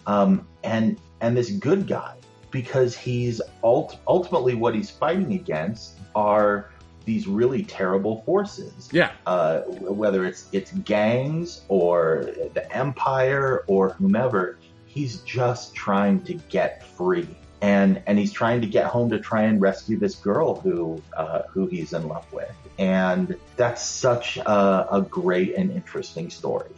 um, 0.06 0.46
and 0.62 0.96
and 1.20 1.36
this 1.36 1.50
good 1.50 1.88
guy 1.88 2.14
because 2.52 2.96
he's 2.96 3.42
ult- 3.64 3.98
ultimately 4.06 4.54
what 4.54 4.76
he's 4.76 4.90
fighting 4.90 5.34
against 5.34 5.94
are 6.14 6.69
these 7.04 7.26
really 7.26 7.62
terrible 7.64 8.22
forces. 8.22 8.88
Yeah, 8.92 9.12
Uh, 9.26 9.60
whether 9.60 10.24
it's 10.24 10.48
it's 10.52 10.72
gangs 10.72 11.62
or 11.68 12.30
the 12.54 12.70
empire 12.74 13.64
or 13.66 13.90
whomever, 13.90 14.58
he's 14.86 15.18
just 15.20 15.74
trying 15.74 16.22
to 16.24 16.34
get 16.34 16.84
free. 16.84 17.28
And, 17.62 18.02
and 18.06 18.18
he's 18.18 18.32
trying 18.32 18.62
to 18.62 18.66
get 18.66 18.86
home 18.86 19.10
to 19.10 19.18
try 19.18 19.42
and 19.42 19.60
rescue 19.60 19.98
this 19.98 20.14
girl 20.14 20.58
who 20.58 21.02
uh, 21.14 21.42
who 21.50 21.66
he's 21.66 21.92
in 21.92 22.08
love 22.08 22.24
with, 22.32 22.50
and 22.78 23.36
that's 23.56 23.82
such 23.82 24.38
a, 24.38 24.88
a 24.90 25.02
great 25.02 25.56
and 25.56 25.70
interesting 25.70 26.30
story. 26.30 26.70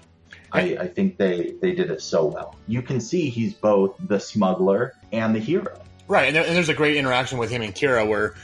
I, 0.50 0.76
I 0.81 0.87
think 0.88 1.17
they, 1.17 1.55
they 1.62 1.73
did 1.73 1.91
it 1.91 2.02
so 2.02 2.26
well. 2.26 2.57
You 2.67 2.83
can 2.83 3.00
see 3.00 3.31
he's 3.31 3.55
both 3.55 3.95
the 4.07 4.19
smuggler 4.21 4.93
and 5.11 5.35
the 5.35 5.38
hero. 5.38 5.81
right. 6.09 6.26
And, 6.26 6.37
there, 6.37 6.45
and 6.45 6.55
there's 6.55 6.69
a 6.69 6.75
great 6.75 6.97
interaction 6.97 7.38
with 7.38 7.50
him 7.50 7.62
and 7.62 7.75
Kira 7.75 8.07
where 8.07 8.35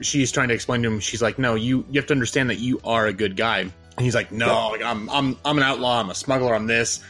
she's 0.00 0.32
trying 0.32 0.48
to 0.48 0.54
explain 0.54 0.82
to 0.82 0.88
him. 0.88 1.00
She's 1.00 1.22
like, 1.22 1.38
"No, 1.38 1.54
you 1.54 1.84
you 1.90 2.00
have 2.00 2.06
to 2.08 2.14
understand 2.14 2.50
that 2.50 2.58
you 2.58 2.80
are 2.84 3.06
a 3.06 3.12
good 3.12 3.36
guy." 3.36 3.60
And 3.60 3.72
he's 3.98 4.14
like, 4.14 4.32
"No, 4.32 4.70
like, 4.70 4.82
I'm 4.82 5.08
I'm 5.10 5.36
I'm 5.44 5.58
an 5.58 5.64
outlaw. 5.64 6.00
I'm 6.00 6.10
a 6.10 6.14
smuggler. 6.14 6.54
I'm 6.54 6.66
this." 6.66 7.00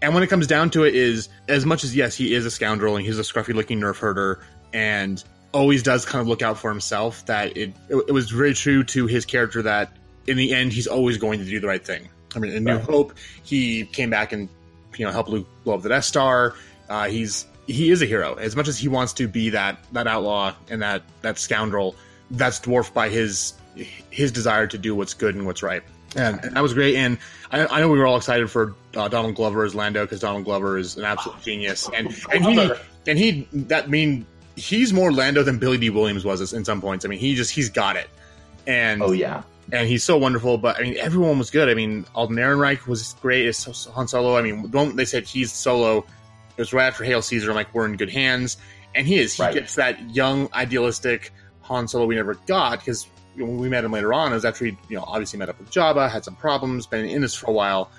And 0.00 0.14
when 0.14 0.22
it 0.22 0.28
comes 0.28 0.46
down 0.46 0.70
to 0.70 0.84
it, 0.84 0.94
is 0.94 1.28
as 1.48 1.66
much 1.66 1.82
as 1.82 1.94
yes, 1.94 2.14
he 2.14 2.34
is 2.34 2.46
a 2.46 2.50
scoundrel 2.50 2.96
and 2.96 3.04
he's 3.04 3.18
a 3.18 3.22
scruffy 3.22 3.52
looking 3.52 3.80
nerf 3.80 3.98
herder 3.98 4.40
and 4.72 5.22
always 5.52 5.82
does 5.82 6.04
kind 6.04 6.20
of 6.20 6.28
look 6.28 6.42
out 6.42 6.58
for 6.58 6.70
himself. 6.70 7.26
That 7.26 7.56
it 7.56 7.74
it 7.88 8.12
was 8.12 8.30
very 8.30 8.54
true 8.54 8.84
to 8.84 9.06
his 9.06 9.24
character 9.24 9.62
that 9.62 9.92
in 10.26 10.36
the 10.36 10.54
end 10.54 10.72
he's 10.72 10.86
always 10.86 11.16
going 11.18 11.40
to 11.40 11.44
do 11.44 11.58
the 11.58 11.66
right 11.66 11.84
thing. 11.84 12.08
I 12.36 12.38
mean, 12.38 12.52
in 12.52 12.64
New 12.64 12.76
Right. 12.76 12.84
Hope, 12.84 13.14
he 13.42 13.84
came 13.86 14.10
back 14.10 14.32
and 14.32 14.48
you 14.96 15.04
know 15.04 15.10
helped 15.10 15.30
Luke 15.30 15.48
blow 15.64 15.74
up 15.74 15.82
the 15.82 15.88
Death 15.88 16.04
Star. 16.04 16.54
Uh, 16.88 17.08
he's 17.08 17.46
he 17.66 17.90
is 17.90 18.00
a 18.00 18.06
hero 18.06 18.34
as 18.34 18.56
much 18.56 18.68
as 18.68 18.78
he 18.78 18.88
wants 18.88 19.12
to 19.14 19.28
be 19.28 19.50
that 19.50 19.78
that 19.92 20.06
outlaw 20.06 20.54
and 20.70 20.82
that 20.82 21.02
that 21.22 21.38
scoundrel. 21.38 21.96
That's 22.30 22.60
dwarfed 22.60 22.94
by 22.94 23.08
his 23.08 23.54
his 24.10 24.32
desire 24.32 24.66
to 24.66 24.78
do 24.78 24.94
what's 24.94 25.14
good 25.14 25.34
and 25.34 25.46
what's 25.46 25.62
right. 25.62 25.82
And, 26.16 26.42
and 26.42 26.56
that 26.56 26.62
was 26.62 26.72
great. 26.74 26.96
And 26.96 27.18
I, 27.52 27.66
I 27.66 27.80
know 27.80 27.88
we 27.90 27.98
were 27.98 28.06
all 28.06 28.16
excited 28.16 28.50
for 28.50 28.74
uh, 28.96 29.08
Donald 29.08 29.34
Glover 29.34 29.64
as 29.64 29.74
Lando 29.74 30.04
because 30.04 30.20
Donald 30.20 30.44
Glover 30.44 30.78
is 30.78 30.96
an 30.96 31.04
absolute 31.04 31.40
genius. 31.42 31.88
And 31.94 32.08
and 32.32 32.44
he 32.44 32.70
and 33.06 33.18
he 33.18 33.48
that 33.52 33.88
mean 33.90 34.26
he's 34.56 34.92
more 34.92 35.12
Lando 35.12 35.42
than 35.42 35.58
Billy 35.58 35.78
Dee 35.78 35.90
Williams 35.90 36.24
was 36.24 36.52
in 36.52 36.64
some 36.64 36.80
points. 36.80 37.04
I 37.04 37.08
mean, 37.08 37.18
he 37.18 37.34
just 37.34 37.50
he's 37.52 37.70
got 37.70 37.96
it. 37.96 38.08
And 38.66 39.02
Oh 39.02 39.12
yeah. 39.12 39.42
and 39.70 39.86
he's 39.86 40.02
so 40.02 40.16
wonderful. 40.16 40.58
But 40.58 40.78
I 40.78 40.82
mean, 40.82 40.96
everyone 40.98 41.38
was 41.38 41.50
good. 41.50 41.68
I 41.68 41.74
mean, 41.74 42.04
Alden 42.14 42.36
Ehrenreich 42.36 42.86
was 42.86 43.14
great 43.20 43.46
as 43.46 43.64
Han 43.94 44.08
Solo. 44.08 44.36
I 44.36 44.42
mean, 44.42 44.62
the 44.62 44.68
moment 44.76 44.96
they 44.96 45.04
said 45.04 45.24
he's 45.24 45.52
Solo, 45.52 45.98
it 45.98 46.60
was 46.62 46.72
right 46.72 46.86
after 46.86 47.04
Hail 47.04 47.22
Caesar. 47.22 47.50
I'm 47.50 47.56
like, 47.56 47.72
we're 47.74 47.86
in 47.86 47.96
good 47.96 48.10
hands, 48.10 48.56
and 48.94 49.06
he 49.06 49.18
is. 49.18 49.34
He 49.34 49.42
Right. 49.42 49.54
gets 49.54 49.74
that 49.76 50.14
young, 50.14 50.48
idealistic 50.54 51.32
Han 51.68 51.86
Solo 51.86 52.06
we 52.06 52.14
never 52.14 52.34
got 52.46 52.78
because 52.78 53.06
when 53.36 53.58
we 53.58 53.68
met 53.68 53.84
him 53.84 53.92
later 53.92 54.12
on, 54.12 54.32
it 54.32 54.34
was 54.34 54.44
after 54.44 54.64
he, 54.64 54.76
you 54.88 54.96
know, 54.96 55.04
obviously 55.06 55.38
met 55.38 55.48
up 55.48 55.58
with 55.58 55.70
Jabba, 55.70 56.10
had 56.10 56.24
some 56.24 56.34
problems, 56.34 56.86
been 56.86 57.04
in 57.04 57.20
this 57.20 57.34
for 57.34 57.48
a 57.50 57.52
while, 57.52 57.90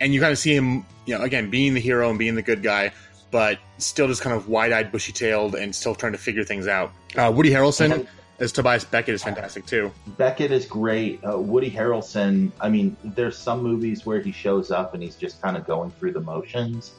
and 0.00 0.14
you 0.14 0.20
kind 0.20 0.32
of 0.32 0.38
see 0.38 0.54
him, 0.54 0.84
you 1.06 1.16
know, 1.18 1.24
again 1.24 1.50
being 1.50 1.74
the 1.74 1.80
hero 1.80 2.08
and 2.08 2.18
being 2.18 2.34
the 2.34 2.42
good 2.42 2.62
guy. 2.62 2.92
But 3.32 3.58
still, 3.78 4.06
just 4.06 4.22
kind 4.22 4.36
of 4.36 4.48
wide-eyed, 4.48 4.92
bushy-tailed, 4.92 5.56
and 5.56 5.74
still 5.74 5.96
trying 5.96 6.12
to 6.12 6.18
figure 6.18 6.44
things 6.44 6.68
out. 6.68 6.92
Uh, 7.16 7.32
Woody 7.34 7.50
Harrelson 7.50 7.92
And- 7.92 8.08
as 8.38 8.52
Tobias 8.52 8.84
Beckett 8.84 9.14
is 9.14 9.22
fantastic 9.22 9.66
too. 9.66 9.90
Beckett 10.16 10.52
is 10.52 10.66
great. 10.66 11.20
Uh, 11.24 11.38
Woody 11.38 11.70
Harrelson, 11.70 12.52
I 12.60 12.68
mean, 12.68 12.96
there's 13.02 13.36
some 13.36 13.62
movies 13.62 14.04
where 14.04 14.20
he 14.20 14.30
shows 14.30 14.70
up 14.70 14.94
and 14.94 15.02
he's 15.02 15.16
just 15.16 15.40
kind 15.40 15.56
of 15.56 15.66
going 15.66 15.90
through 15.92 16.12
the 16.12 16.20
motions. 16.20 16.92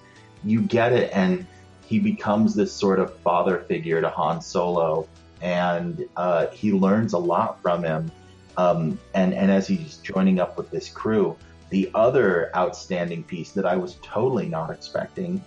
You 0.43 0.61
get 0.61 0.93
it, 0.93 1.11
and 1.13 1.45
he 1.85 1.99
becomes 1.99 2.55
this 2.55 2.73
sort 2.73 2.99
of 2.99 3.17
father 3.19 3.59
figure 3.59 4.01
to 4.01 4.09
Han 4.09 4.41
Solo, 4.41 5.07
and 5.41 6.07
uh, 6.15 6.47
he 6.47 6.71
learns 6.71 7.13
a 7.13 7.17
lot 7.17 7.61
from 7.61 7.83
him. 7.83 8.11
Um, 8.57 8.99
and, 9.13 9.33
and 9.33 9.51
as 9.51 9.67
he's 9.67 9.97
joining 9.97 10.39
up 10.39 10.57
with 10.57 10.71
this 10.71 10.89
crew, 10.89 11.37
the 11.69 11.91
other 11.93 12.49
outstanding 12.55 13.23
piece 13.23 13.51
that 13.51 13.65
I 13.65 13.75
was 13.75 13.97
totally 14.01 14.47
not 14.47 14.71
expecting 14.71 15.43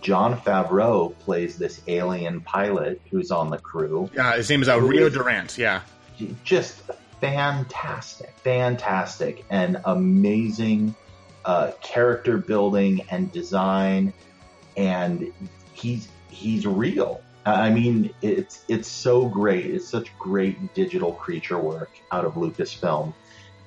Jon 0.00 0.38
Favreau 0.40 1.16
plays 1.18 1.58
this 1.58 1.82
alien 1.86 2.40
pilot 2.40 3.00
who's 3.10 3.30
on 3.30 3.50
the 3.50 3.58
crew 3.58 4.08
Yeah, 4.14 4.36
his 4.36 4.48
name 4.48 4.62
is 4.62 4.68
uh, 4.68 4.80
Rio 4.80 5.08
Durant. 5.08 5.58
Yeah. 5.58 5.82
just 6.44 6.82
fantastic, 7.20 8.34
fantastic, 8.38 9.44
and 9.50 9.80
amazing 9.84 10.94
uh, 11.44 11.72
character 11.82 12.38
building 12.38 13.02
and 13.10 13.30
design, 13.32 14.12
and 14.76 15.32
he's 15.72 16.08
he's 16.30 16.66
real. 16.66 17.20
I 17.44 17.70
mean, 17.70 18.14
it's 18.22 18.64
it's 18.68 18.88
so 18.88 19.28
great. 19.28 19.66
It's 19.66 19.88
such 19.88 20.16
great 20.18 20.74
digital 20.74 21.12
creature 21.12 21.58
work 21.58 21.90
out 22.12 22.24
of 22.24 22.34
Lucasfilm, 22.34 23.12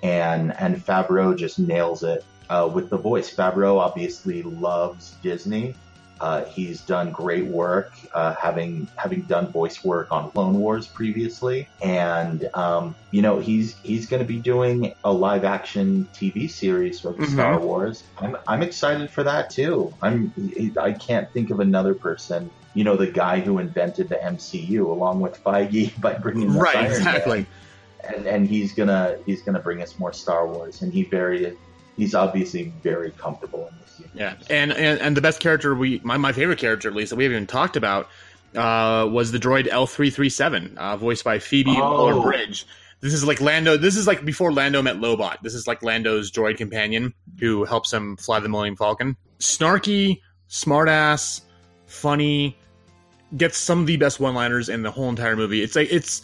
and 0.01 0.55
and 0.57 0.77
Favreau 0.77 1.37
just 1.37 1.59
nails 1.59 2.03
it 2.03 2.23
uh, 2.49 2.69
with 2.73 2.89
the 2.89 2.97
voice. 2.97 3.33
Favreau 3.33 3.79
obviously 3.79 4.43
loves 4.43 5.15
Disney. 5.21 5.75
Uh, 6.19 6.45
he's 6.45 6.81
done 6.81 7.11
great 7.11 7.45
work, 7.47 7.91
uh, 8.13 8.33
having 8.41 8.87
having 8.97 9.23
done 9.23 9.51
voice 9.51 9.83
work 9.83 10.07
on 10.11 10.31
Clone 10.31 10.57
Wars 10.57 10.87
previously, 10.87 11.67
and 11.83 12.47
um, 12.53 12.95
you 13.11 13.21
know 13.21 13.39
he's 13.39 13.77
he's 13.83 14.07
going 14.07 14.21
to 14.21 14.27
be 14.27 14.39
doing 14.39 14.93
a 15.03 15.11
live 15.11 15.43
action 15.43 16.07
TV 16.13 16.49
series 16.49 17.03
of 17.03 17.15
Mhm. 17.15 17.27
Star 17.33 17.59
Wars. 17.59 18.03
I'm 18.17 18.37
I'm 18.47 18.61
excited 18.63 19.11
for 19.11 19.23
that 19.23 19.49
too. 19.49 19.93
I'm 20.01 20.33
I 20.81 20.93
can't 20.93 21.27
think 21.33 21.49
of 21.51 21.59
another 21.59 21.93
person. 21.93 22.49
You 22.73 22.83
know, 22.85 22.95
the 22.95 23.07
guy 23.11 23.39
who 23.41 23.57
invented 23.59 24.09
the 24.09 24.15
MCU 24.15 24.85
along 24.85 25.19
with 25.21 25.41
Feige 25.43 25.99
by 26.01 26.13
bringing 26.13 26.53
Right. 26.53 26.85
Exactly. 26.91 27.45
and 28.07 28.25
and 28.25 28.47
he's 28.47 28.73
gonna 28.73 29.17
he's 29.25 29.41
gonna 29.43 29.61
bring 29.61 29.81
us 29.81 29.99
more 29.99 30.13
Star 30.13 30.47
Wars, 30.47 30.81
and 30.81 30.93
he 30.93 31.03
very 31.09 31.57
he's 31.97 32.15
obviously 32.15 32.73
very 32.83 33.11
comfortable 33.11 33.67
in 33.67 33.75
this 33.81 33.99
universe. 33.99 34.47
Yeah, 34.49 34.55
and, 34.55 34.71
and 34.73 34.99
and 35.01 35.17
the 35.17 35.21
best 35.21 35.39
character 35.39 35.75
we 35.75 36.01
my, 36.03 36.17
my 36.17 36.31
favorite 36.31 36.59
character 36.59 36.87
at 36.89 36.95
least 36.95 37.09
that 37.09 37.15
we 37.15 37.23
haven't 37.23 37.35
even 37.35 37.47
talked 37.47 37.75
about 37.75 38.09
uh, 38.55 39.07
was 39.11 39.31
the 39.31 39.39
droid 39.39 39.67
L 39.67 39.87
three 39.87 40.09
three 40.09 40.29
seven, 40.29 40.77
uh, 40.77 40.97
voiced 40.97 41.23
by 41.23 41.39
Phoebe 41.39 41.75
Oh. 41.75 42.21
Bridge. 42.21 42.65
This 43.01 43.13
is 43.13 43.25
like 43.25 43.41
Lando. 43.41 43.77
This 43.77 43.97
is 43.97 44.07
like 44.07 44.25
before 44.25 44.51
Lando 44.51 44.81
met 44.81 44.95
Lobot. 44.95 45.37
This 45.43 45.53
is 45.53 45.67
like 45.67 45.83
Lando's 45.83 46.31
droid 46.31 46.57
companion 46.57 47.13
who 47.39 47.65
helps 47.65 47.91
him 47.93 48.15
fly 48.17 48.39
the 48.39 48.49
Millennium 48.49 48.77
Falcon. 48.77 49.15
Snarky, 49.39 50.21
smartass, 50.49 51.41
funny, 51.85 52.57
gets 53.37 53.57
some 53.57 53.81
of 53.81 53.87
the 53.87 53.97
best 53.97 54.19
one 54.19 54.33
liners 54.33 54.69
in 54.69 54.81
the 54.81 54.89
whole 54.89 55.09
entire 55.09 55.35
movie. 55.35 55.61
It's 55.61 55.75
like 55.75 55.89
it's 55.91 56.21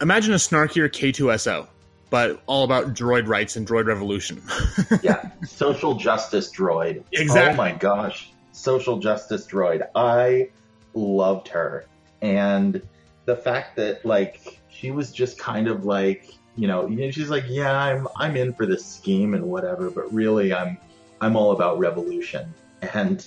imagine 0.00 0.32
a 0.32 0.36
snarkier 0.36 0.90
K 0.90 1.12
two 1.12 1.30
S 1.32 1.46
O, 1.46 1.66
but 2.10 2.42
all 2.46 2.64
about 2.64 2.94
droid 2.94 3.28
rights 3.28 3.56
and 3.56 3.66
droid 3.66 3.86
revolution. 3.86 4.42
yeah, 5.02 5.30
social 5.46 5.94
justice 5.94 6.52
droid. 6.52 7.02
Exactly. 7.12 7.52
Oh 7.52 7.56
my 7.56 7.72
gosh, 7.72 8.30
social 8.52 8.98
justice 8.98 9.46
droid. 9.46 9.86
I 9.94 10.50
loved 10.94 11.48
her, 11.48 11.86
and 12.22 12.80
the 13.24 13.36
fact 13.36 13.76
that 13.76 14.04
like 14.04 14.60
she 14.68 14.90
was 14.90 15.12
just 15.12 15.38
kind 15.38 15.68
of 15.68 15.84
like 15.84 16.34
you 16.56 16.68
know, 16.68 16.88
she's 17.10 17.30
like, 17.30 17.44
yeah, 17.48 17.76
I'm 17.76 18.06
I'm 18.16 18.36
in 18.36 18.54
for 18.54 18.66
this 18.66 18.84
scheme 18.84 19.34
and 19.34 19.44
whatever, 19.44 19.90
but 19.90 20.12
really, 20.12 20.52
I'm 20.52 20.78
I'm 21.20 21.36
all 21.36 21.52
about 21.52 21.78
revolution, 21.78 22.54
and 22.94 23.26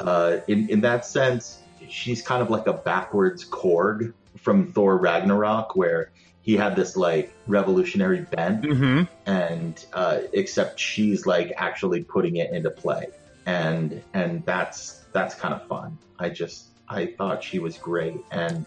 uh, 0.00 0.38
in 0.48 0.68
in 0.68 0.80
that 0.80 1.06
sense, 1.06 1.60
she's 1.88 2.20
kind 2.20 2.42
of 2.42 2.50
like 2.50 2.66
a 2.66 2.72
backwards 2.72 3.44
Korg 3.44 4.12
from 4.38 4.72
Thor 4.72 4.96
Ragnarok, 4.96 5.76
where 5.76 6.10
he 6.44 6.56
had 6.56 6.76
this 6.76 6.94
like 6.94 7.32
revolutionary 7.46 8.20
bent 8.20 8.62
mm-hmm. 8.62 9.02
and 9.24 9.84
uh, 9.94 10.18
except 10.34 10.78
she's 10.78 11.26
like 11.26 11.52
actually 11.56 12.04
putting 12.04 12.36
it 12.36 12.52
into 12.52 12.70
play. 12.70 13.06
And 13.46 14.02
and 14.12 14.44
that's 14.44 15.00
that's 15.12 15.34
kind 15.34 15.54
of 15.54 15.66
fun. 15.66 15.98
I 16.18 16.28
just 16.28 16.66
i 16.88 17.06
thought 17.06 17.42
she 17.42 17.58
was 17.58 17.78
great. 17.78 18.20
And 18.30 18.66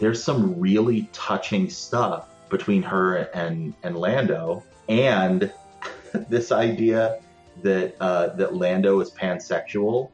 there's 0.00 0.22
some 0.22 0.58
really 0.58 1.08
touching 1.12 1.70
stuff 1.70 2.28
between 2.48 2.82
her 2.82 3.16
and 3.16 3.74
and 3.84 3.96
lando 3.96 4.64
and 4.88 5.52
this 6.28 6.50
idea 6.50 7.20
that 7.62 7.94
uh, 8.00 8.28
that 8.34 8.56
lando 8.56 8.98
is 9.00 9.12
pansexual. 9.12 10.10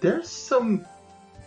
There's 0.00 0.28
some 0.28 0.84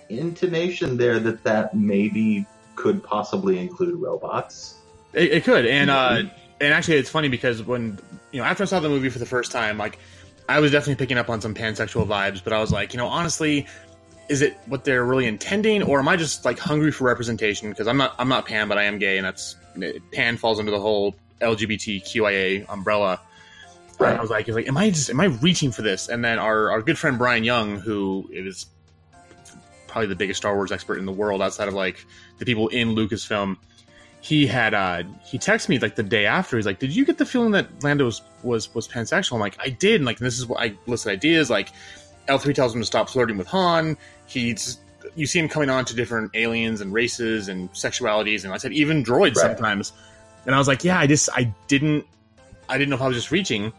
intimation 0.09 0.97
there 0.97 1.19
that 1.19 1.43
that 1.43 1.75
maybe 1.75 2.47
could 2.75 3.03
possibly 3.03 3.59
include 3.59 4.01
robots 4.01 4.79
It, 5.15 5.31
it 5.31 5.43
could, 5.43 5.65
and 5.65 5.89
uh, 5.89 6.23
and 6.59 6.73
actually, 6.73 6.97
it's 6.97 7.09
funny 7.09 7.29
because 7.29 7.63
when 7.63 7.97
you 8.31 8.41
know 8.41 8.45
after 8.45 8.63
I 8.63 8.65
saw 8.65 8.79
the 8.79 8.89
movie 8.89 9.09
for 9.09 9.19
the 9.19 9.25
first 9.25 9.51
time, 9.51 9.77
like 9.77 9.97
I 10.47 10.59
was 10.59 10.71
definitely 10.71 10.95
picking 10.95 11.17
up 11.17 11.29
on 11.29 11.41
some 11.41 11.55
pansexual 11.55 12.05
vibes, 12.05 12.43
but 12.43 12.53
I 12.53 12.59
was 12.59 12.71
like, 12.71 12.93
you 12.93 12.97
know, 12.97 13.07
honestly, 13.07 13.65
is 14.29 14.41
it 14.41 14.57
what 14.65 14.83
they're 14.83 15.05
really 15.05 15.25
intending, 15.25 15.83
or 15.83 15.99
am 15.99 16.07
I 16.07 16.17
just 16.17 16.45
like 16.45 16.59
hungry 16.59 16.91
for 16.91 17.05
representation? 17.05 17.69
Because 17.69 17.87
I'm 17.87 17.97
not 17.97 18.15
I'm 18.19 18.29
not 18.29 18.45
pan, 18.45 18.67
but 18.67 18.77
I 18.77 18.83
am 18.83 18.99
gay, 18.99 19.17
and 19.17 19.25
that's 19.25 19.55
pan 20.11 20.37
falls 20.37 20.59
under 20.59 20.71
the 20.71 20.79
whole 20.79 21.15
LGBTQIA 21.41 22.69
umbrella. 22.69 23.21
Right. 23.97 24.09
And 24.09 24.17
I 24.17 24.21
was 24.21 24.29
like, 24.29 24.47
like, 24.49 24.67
am 24.67 24.77
I 24.77 24.89
just 24.89 25.09
am 25.09 25.19
I 25.21 25.25
reaching 25.25 25.71
for 25.71 25.81
this? 25.81 26.09
And 26.09 26.23
then 26.23 26.39
our 26.39 26.71
our 26.71 26.81
good 26.81 26.97
friend 26.97 27.17
Brian 27.17 27.43
Young, 27.43 27.79
who 27.79 28.29
is 28.31 28.65
probably 29.87 30.07
the 30.07 30.15
biggest 30.15 30.37
Star 30.37 30.55
Wars 30.55 30.73
expert 30.73 30.97
in 30.97 31.05
the 31.05 31.13
world 31.13 31.41
outside 31.41 31.69
of 31.69 31.73
like 31.73 32.05
the 32.37 32.45
people 32.45 32.67
in 32.67 32.95
Lucasfilm 32.95 33.57
he 34.25 34.47
had 34.47 34.73
uh 34.73 35.03
he 35.23 35.37
texted 35.37 35.69
me 35.69 35.77
like 35.77 35.93
the 35.93 36.01
day 36.01 36.25
after. 36.25 36.57
He's 36.57 36.65
like 36.65 36.79
did 36.79 36.95
you 36.95 37.05
get 37.05 37.19
the 37.19 37.27
feeling 37.27 37.51
that 37.51 37.67
lando 37.83 38.05
was 38.05 38.23
was, 38.41 38.73
was 38.73 38.87
pansexual? 38.87 39.33
I'm 39.33 39.39
like 39.39 39.55
i 39.59 39.69
did 39.69 39.95
and 39.97 40.05
like 40.05 40.17
this 40.17 40.39
is 40.39 40.47
what 40.47 40.59
i 40.59 40.73
listed 40.87 41.11
ideas 41.11 41.51
like 41.51 41.69
l3 42.27 42.55
tells 42.55 42.73
him 42.73 42.81
to 42.81 42.85
stop 42.87 43.07
flirting 43.07 43.37
with 43.37 43.47
han. 43.47 43.95
He's 44.25 44.79
you 45.15 45.27
see 45.27 45.37
him 45.37 45.47
coming 45.47 45.69
on 45.69 45.85
to 45.85 45.95
different 45.95 46.31
aliens 46.33 46.81
and 46.81 46.91
races 46.91 47.49
and 47.49 47.71
sexualities 47.73 48.43
and 48.45 48.51
i 48.51 48.57
said 48.57 48.73
even 48.73 49.03
droids 49.03 49.35
Right. 49.35 49.55
sometimes. 49.55 49.93
And 50.47 50.55
i 50.55 50.57
was 50.57 50.67
like 50.67 50.83
yeah 50.83 50.97
i 50.97 51.05
just 51.05 51.29
i 51.33 51.43
didn't 51.67 52.03
i 52.67 52.79
didn't 52.79 52.89
know 52.89 52.95
if 52.95 53.03
i 53.03 53.07
was 53.07 53.15
just 53.17 53.29
reaching. 53.29 53.71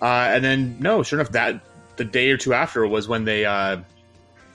Uh 0.00 0.26
and 0.34 0.42
then 0.44 0.76
no 0.80 1.04
sure 1.04 1.20
enough 1.20 1.30
that 1.32 1.60
the 1.94 2.04
day 2.04 2.28
or 2.30 2.36
two 2.36 2.54
after 2.54 2.84
was 2.88 3.06
when 3.06 3.24
they 3.24 3.44
uh 3.44 3.76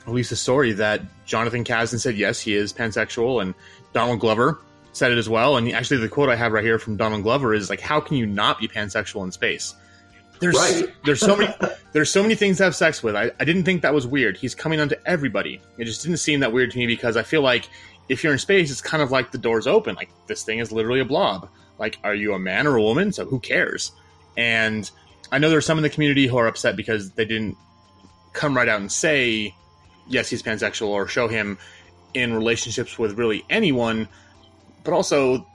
released 0.06 0.34
a 0.34 0.36
story 0.36 0.74
that 0.74 1.00
jonathan 1.26 1.64
kasdan 1.64 2.00
said 2.02 2.18
yes 2.18 2.42
he 2.42 2.54
is 2.54 2.74
pansexual 2.74 3.42
and 3.42 3.54
donald 3.94 4.20
glover 4.20 4.60
said 4.98 5.12
it 5.12 5.18
as 5.18 5.30
well. 5.30 5.58
And 5.58 5.72
actually, 5.72 5.98
the 5.98 6.10
quote 6.10 6.30
I 6.30 6.36
have 6.36 6.52
right 6.52 6.64
here 6.64 6.80
from 6.80 6.98
Donald 6.98 7.24
Glover 7.24 7.54
is 7.54 7.70
like, 7.70 7.82
"How 7.82 8.00
can 8.00 8.18
you 8.18 8.26
not 8.26 8.60
be 8.60 8.68
pansexual 8.68 9.24
in 9.24 9.32
space?" 9.32 9.76
There's 10.40 10.56
Right. 10.56 10.86
there's 11.06 11.20
so 11.20 11.36
many 11.36 11.54
there's 11.94 12.12
so 12.12 12.22
many 12.22 12.36
things 12.36 12.58
to 12.58 12.64
have 12.64 12.76
sex 12.76 13.02
with. 13.02 13.16
I, 13.16 13.32
I 13.40 13.46
didn't 13.46 13.64
think 13.64 13.82
that 13.82 13.94
was 13.94 14.06
weird. 14.06 14.38
He's 14.38 14.54
coming 14.54 14.80
onto 14.80 14.96
everybody. 15.06 15.62
It 15.78 15.86
just 15.86 16.04
didn't 16.04 16.18
seem 16.18 16.42
that 16.42 16.52
weird 16.52 16.72
to 16.72 16.78
me 16.78 16.88
because 16.88 17.18
I 17.18 17.24
feel 17.24 17.42
like 17.42 17.70
if 18.10 18.24
you're 18.24 18.34
in 18.34 18.40
space, 18.40 18.72
it's 18.72 18.82
kind 18.82 19.04
of 19.04 19.12
like 19.12 19.32
the 19.32 19.38
doors 19.38 19.68
open. 19.68 19.96
Like 19.96 20.10
this 20.28 20.44
thing 20.44 20.60
is 20.60 20.72
literally 20.72 21.00
a 21.00 21.06
blob. 21.06 21.50
Like, 21.80 22.00
are 22.04 22.16
you 22.16 22.34
a 22.34 22.40
man 22.40 22.68
or 22.68 22.76
a 22.76 22.82
woman? 22.82 23.12
So 23.12 23.26
who 23.26 23.40
cares? 23.40 23.92
And 24.36 24.90
I 25.32 25.40
know 25.40 25.50
there's 25.50 25.66
some 25.66 25.78
in 25.78 25.84
the 25.84 25.90
community 25.90 26.28
who 26.28 26.38
are 26.38 26.48
upset 26.48 26.76
because 26.76 27.12
they 27.12 27.26
didn't 27.26 27.58
come 28.34 28.56
right 28.56 28.68
out 28.68 28.80
and 28.80 28.92
say, 28.92 29.54
yes, 30.08 30.30
he's 30.30 30.42
pansexual 30.42 30.88
or 30.88 31.08
show 31.08 31.28
him 31.28 31.58
in 32.14 32.34
relationships 32.34 32.98
with 32.98 33.18
really 33.18 33.44
anyone 33.50 34.08
but 34.88 34.96
also 34.96 35.46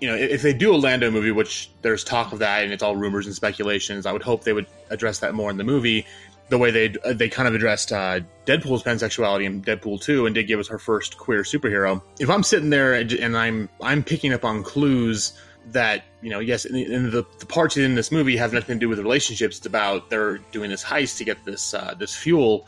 you 0.00 0.08
know, 0.08 0.16
if 0.16 0.42
they 0.42 0.52
do 0.52 0.74
a 0.74 0.76
Lando 0.76 1.10
movie, 1.10 1.30
which 1.30 1.70
there's 1.82 2.04
talk 2.04 2.32
of 2.32 2.40
that, 2.40 2.62
and 2.62 2.72
it's 2.72 2.82
all 2.82 2.94
rumors 2.94 3.26
and 3.26 3.34
speculations, 3.34 4.06
I 4.06 4.12
would 4.12 4.22
hope 4.22 4.44
they 4.44 4.52
would 4.52 4.66
address 4.90 5.20
that 5.20 5.34
more 5.34 5.50
in 5.50 5.56
the 5.56 5.64
movie. 5.64 6.06
The 6.50 6.58
way 6.58 6.70
they 6.70 6.88
they 7.14 7.30
kind 7.30 7.48
of 7.48 7.54
addressed 7.54 7.90
uh, 7.90 8.20
Deadpool's 8.44 8.82
pansexuality 8.82 9.44
in 9.44 9.62
Deadpool 9.62 10.02
two, 10.02 10.26
and 10.26 10.34
did 10.34 10.46
give 10.46 10.60
us 10.60 10.68
our 10.70 10.78
first 10.78 11.16
queer 11.16 11.42
superhero. 11.42 12.02
If 12.20 12.28
I'm 12.28 12.42
sitting 12.42 12.68
there 12.68 12.92
and, 12.92 13.12
and 13.14 13.36
I'm 13.36 13.68
I'm 13.80 14.02
picking 14.04 14.32
up 14.34 14.44
on 14.44 14.62
clues 14.62 15.32
that 15.72 16.04
you 16.20 16.28
know, 16.28 16.40
yes, 16.40 16.66
in, 16.66 16.76
in 16.76 17.10
the, 17.10 17.24
the 17.38 17.46
parts 17.46 17.78
in 17.78 17.94
this 17.94 18.12
movie 18.12 18.36
have 18.36 18.52
nothing 18.52 18.76
to 18.76 18.80
do 18.80 18.88
with 18.90 18.98
relationships. 18.98 19.56
It's 19.56 19.66
about 19.66 20.10
they're 20.10 20.38
doing 20.52 20.68
this 20.68 20.84
heist 20.84 21.16
to 21.18 21.24
get 21.24 21.42
this 21.46 21.72
uh, 21.72 21.94
this 21.98 22.14
fuel, 22.14 22.66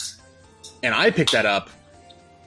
and 0.82 0.94
I 0.94 1.10
pick 1.10 1.30
that 1.30 1.44
up, 1.44 1.68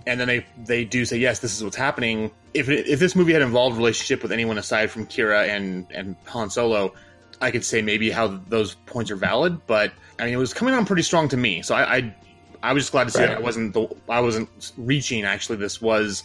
and 0.08 0.20
then 0.20 0.28
they 0.28 0.46
they 0.66 0.86
do 0.86 1.06
say 1.06 1.18
yes, 1.18 1.40
this 1.40 1.56
is 1.56 1.64
what's 1.64 1.76
happening. 1.76 2.32
If 2.54 2.70
it, 2.70 2.88
if 2.88 3.00
this 3.00 3.16
movie 3.16 3.34
had 3.34 3.42
involved 3.42 3.78
relationship 3.78 4.24
with 4.24 4.32
anyone 4.32 4.58
aside 4.58 4.92
from 4.92 5.06
Kira 5.06 5.48
and 5.48 5.88
and 5.92 6.16
Han 6.28 6.50
Solo, 6.50 6.94
I 7.42 7.52
could 7.52 7.64
say 7.66 7.82
maybe 7.82 8.10
how 8.10 8.28
those 8.28 8.76
points 8.86 9.12
are 9.12 9.16
valid. 9.16 9.66
But 9.68 9.92
I 10.20 10.26
mean, 10.26 10.34
it 10.34 10.38
was 10.38 10.54
coming 10.54 10.74
on 10.74 10.86
pretty 10.86 11.04
strong 11.04 11.30
to 11.30 11.38
me, 11.38 11.62
so 11.62 11.76
I 11.76 11.98
I, 11.98 12.16
I 12.64 12.74
was 12.74 12.84
just 12.84 12.92
glad 12.92 13.06
to 13.06 13.12
see 13.12 13.20
Right. 13.20 13.30
that 13.30 13.38
I 13.38 13.42
wasn't 13.42 13.74
the, 13.74 13.88
I 14.10 14.20
wasn't 14.22 14.50
reaching. 14.78 15.24
Actually, 15.24 15.58
this 15.58 15.82
was 15.82 16.24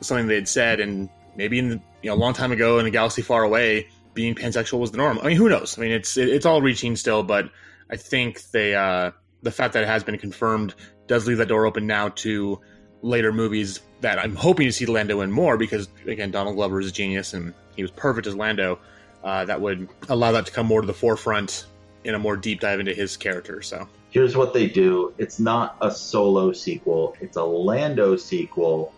something 0.00 0.26
they 0.26 0.34
had 0.36 0.48
said, 0.48 0.80
and 0.80 1.08
maybe 1.36 1.58
in 1.58 1.68
the, 1.70 1.80
you 2.02 2.10
know 2.10 2.14
a 2.14 2.16
long 2.16 2.34
time 2.34 2.52
ago 2.52 2.78
in 2.78 2.86
a 2.86 2.90
galaxy 2.90 3.22
far 3.22 3.42
away, 3.42 3.88
being 4.14 4.34
pansexual 4.34 4.78
was 4.78 4.90
the 4.90 4.98
norm. 4.98 5.18
I 5.22 5.28
mean, 5.28 5.36
who 5.36 5.48
knows? 5.48 5.78
I 5.78 5.82
mean, 5.82 5.92
it's 5.92 6.16
it, 6.16 6.28
it's 6.28 6.46
all 6.46 6.60
reaching 6.60 6.96
still, 6.96 7.22
but 7.22 7.50
I 7.90 7.96
think 7.96 8.42
they 8.50 8.74
uh, 8.74 9.12
the 9.42 9.50
fact 9.50 9.74
that 9.74 9.82
it 9.84 9.88
has 9.88 10.04
been 10.04 10.18
confirmed 10.18 10.74
does 11.08 11.26
leave 11.26 11.38
that 11.38 11.48
door 11.48 11.66
open 11.66 11.86
now 11.86 12.10
to 12.10 12.60
later 13.02 13.32
movies 13.32 13.80
that 14.00 14.18
I'm 14.18 14.34
hoping 14.34 14.66
to 14.66 14.72
see 14.72 14.86
Lando 14.86 15.20
in 15.20 15.30
more 15.30 15.56
because 15.56 15.88
again, 16.06 16.30
Donald 16.30 16.56
Glover 16.56 16.80
is 16.80 16.88
a 16.88 16.92
genius 16.92 17.34
and 17.34 17.52
he 17.76 17.82
was 17.82 17.90
perfect 17.90 18.26
as 18.26 18.34
Lando. 18.34 18.78
Uh, 19.22 19.44
that 19.44 19.60
would 19.60 19.88
allow 20.08 20.32
that 20.32 20.46
to 20.46 20.52
come 20.52 20.66
more 20.66 20.80
to 20.80 20.86
the 20.86 20.94
forefront 20.94 21.66
in 22.04 22.14
a 22.14 22.18
more 22.18 22.36
deep 22.36 22.60
dive 22.60 22.80
into 22.80 22.92
his 22.92 23.16
character. 23.16 23.62
So 23.62 23.86
Here's 24.10 24.36
what 24.36 24.52
they 24.52 24.66
do. 24.66 25.14
It's 25.16 25.40
not 25.40 25.76
a 25.80 25.90
solo 25.90 26.52
sequel. 26.52 27.16
It's 27.20 27.36
a 27.36 27.42
Lando 27.42 28.16
sequel 28.16 28.92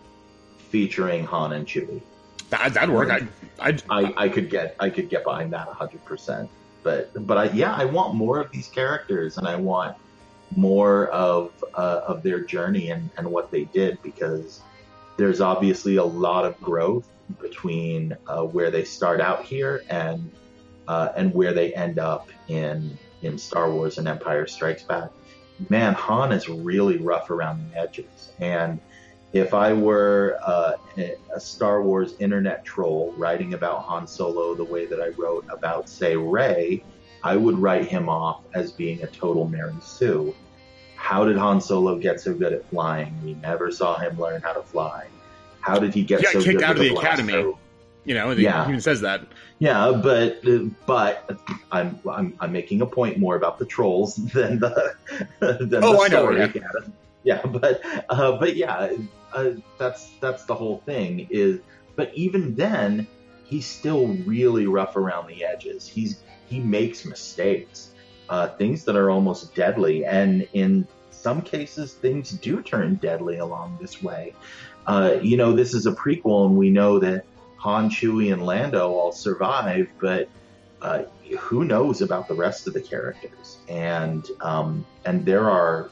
featuring 0.69 1.23
Han 1.25 1.53
and 1.53 1.65
Chewie. 1.65 2.01
that, 2.49 2.73
that'd 2.73 2.89
work. 2.89 3.09
I, 3.09 3.25
I'd, 3.59 3.81
I, 3.89 4.13
I 4.17 4.29
could 4.29 4.49
get 4.49 4.75
I 4.79 4.89
could 4.89 5.09
get 5.09 5.23
behind 5.23 5.53
that 5.53 5.69
100%. 5.69 6.49
But 6.83 7.25
but 7.25 7.37
I, 7.37 7.43
yeah, 7.51 7.73
I 7.73 7.85
want 7.85 8.13
more 8.13 8.39
of 8.39 8.51
these 8.51 8.67
characters 8.67 9.37
and 9.37 9.47
I 9.47 9.55
want 9.55 9.95
more 10.55 11.07
of 11.07 11.51
uh, 11.73 12.01
of 12.07 12.23
their 12.23 12.39
journey 12.39 12.91
and, 12.91 13.09
and 13.17 13.29
what 13.29 13.51
they 13.51 13.65
did 13.65 14.01
because 14.01 14.61
there's 15.17 15.41
obviously 15.41 15.95
a 15.97 16.03
lot 16.03 16.45
of 16.45 16.59
growth 16.61 17.07
between 17.41 18.15
uh, 18.27 18.43
where 18.43 18.69
they 18.69 18.83
start 18.83 19.21
out 19.21 19.43
here 19.43 19.83
and 19.89 20.31
uh, 20.87 21.09
and 21.15 21.33
where 21.33 21.53
they 21.53 21.73
end 21.73 21.99
up 21.99 22.29
in 22.47 22.97
in 23.21 23.37
Star 23.37 23.71
Wars 23.71 23.97
and 23.97 24.07
Empire 24.07 24.47
Strikes 24.47 24.83
Back. 24.83 25.09
Man, 25.69 25.93
Han 25.93 26.31
is 26.31 26.49
really 26.49 26.97
rough 26.97 27.29
around 27.29 27.71
the 27.71 27.79
edges, 27.79 28.31
and 28.39 28.79
if 29.35 29.53
I 29.53 29.73
were 29.73 30.39
uh, 30.45 30.75
a 31.33 31.39
Star 31.39 31.81
Wars 31.81 32.13
internet 32.19 32.63
troll 32.63 33.13
writing 33.17 33.53
about 33.53 33.83
Han 33.83 34.07
Solo 34.07 34.55
the 34.55 34.63
way 34.63 34.85
that 34.85 35.01
I 35.01 35.09
wrote 35.09 35.45
about, 35.49 35.89
say, 35.89 36.15
Rey, 36.15 36.85
I 37.25 37.35
would 37.35 37.57
write 37.57 37.87
him 37.87 38.07
off 38.07 38.41
as 38.53 38.71
being 38.71 39.01
a 39.01 39.07
total 39.07 39.47
Mary 39.47 39.73
Sue. 39.81 40.33
How 40.95 41.25
did 41.25 41.37
Han 41.37 41.59
Solo 41.59 41.97
get 41.97 42.19
so 42.21 42.35
good 42.35 42.53
at 42.53 42.69
flying? 42.69 43.13
We 43.23 43.33
never 43.33 43.71
saw 43.71 43.97
him 43.97 44.19
learn 44.19 44.41
how 44.41 44.53
to 44.53 44.61
fly. 44.61 45.07
How 45.59 45.79
did 45.79 45.91
he 45.95 46.03
get 46.03 46.19
He 46.19 46.23
got 46.25 46.33
so 46.33 46.39
kicked 46.41 46.59
good 46.59 46.63
out 46.63 46.75
of 46.75 46.81
the 46.83 46.95
academy. 46.95 47.55
you 48.03 48.13
know, 48.13 48.29
Yeah. 48.31 48.65
he 48.65 48.69
even 48.69 48.81
says 48.81 49.01
that. 49.01 49.21
Yeah, 49.57 49.91
but 50.03 50.43
but 50.85 51.39
I'm, 51.71 51.99
I'm 52.07 52.35
I'm 52.39 52.51
making 52.51 52.81
a 52.81 52.85
point 52.85 53.17
more 53.17 53.35
about 53.35 53.57
the 53.57 53.65
trolls 53.65 54.15
than 54.37 54.59
the 54.59 54.93
than 55.39 55.83
Oh, 55.83 55.93
the 55.93 55.99
I 56.03 56.07
know, 56.09 56.31
story. 56.31 56.37
yeah. 56.41 56.47
Yeah, 57.23 57.41
yeah 57.41 57.45
but 57.47 57.81
uh, 58.09 58.37
but 58.37 58.55
yeah, 58.55 58.93
uh, 59.33 59.49
that's 59.79 60.11
that's 60.21 60.45
the 60.45 60.53
whole 60.53 60.83
thing. 60.85 61.27
Is 61.31 61.59
but 61.95 62.11
even 62.13 62.53
then, 62.53 63.07
he's 63.45 63.65
still 63.65 64.09
really 64.25 64.67
rough 64.67 64.95
around 64.95 65.25
the 65.27 65.43
edges. 65.43 65.87
He's 65.87 66.19
he 66.47 66.59
makes 66.59 67.05
mistakes, 67.05 67.91
uh, 68.29 68.49
things 68.49 68.83
that 68.85 68.95
are 68.95 69.09
almost 69.09 69.55
deadly, 69.55 70.05
and 70.05 70.47
in 70.53 70.87
some 71.11 71.41
cases, 71.41 71.93
things 71.93 72.31
do 72.31 72.61
turn 72.61 72.95
deadly 72.95 73.37
along 73.37 73.77
this 73.81 74.01
way. 74.01 74.33
Uh, 74.85 75.17
you 75.21 75.37
know, 75.37 75.53
this 75.53 75.73
is 75.73 75.85
a 75.87 75.91
prequel, 75.91 76.45
and 76.45 76.57
we 76.57 76.69
know 76.69 76.99
that 76.99 77.25
Han, 77.57 77.89
Chewie, 77.89 78.31
and 78.31 78.45
Lando 78.45 78.91
all 78.91 79.11
survive, 79.11 79.87
but 79.99 80.29
uh, 80.81 81.03
who 81.39 81.63
knows 81.63 82.01
about 82.01 82.27
the 82.27 82.35
rest 82.35 82.67
of 82.67 82.73
the 82.73 82.81
characters? 82.81 83.57
And 83.67 84.29
um, 84.41 84.85
and 85.05 85.25
there 85.25 85.49
are 85.49 85.89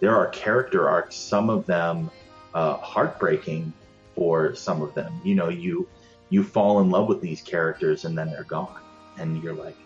there 0.00 0.16
are 0.16 0.28
character 0.28 0.88
arcs, 0.88 1.16
some 1.16 1.50
of 1.50 1.66
them 1.66 2.10
uh, 2.54 2.76
heartbreaking 2.76 3.72
for 4.14 4.54
some 4.54 4.80
of 4.80 4.94
them. 4.94 5.20
You 5.24 5.34
know, 5.34 5.50
you 5.50 5.86
you 6.30 6.42
fall 6.42 6.80
in 6.80 6.90
love 6.90 7.08
with 7.08 7.20
these 7.20 7.42
characters 7.42 8.04
and 8.04 8.16
then 8.16 8.30
they're 8.30 8.44
gone, 8.44 8.80
and 9.18 9.42
you're 9.42 9.54
like, 9.54 9.76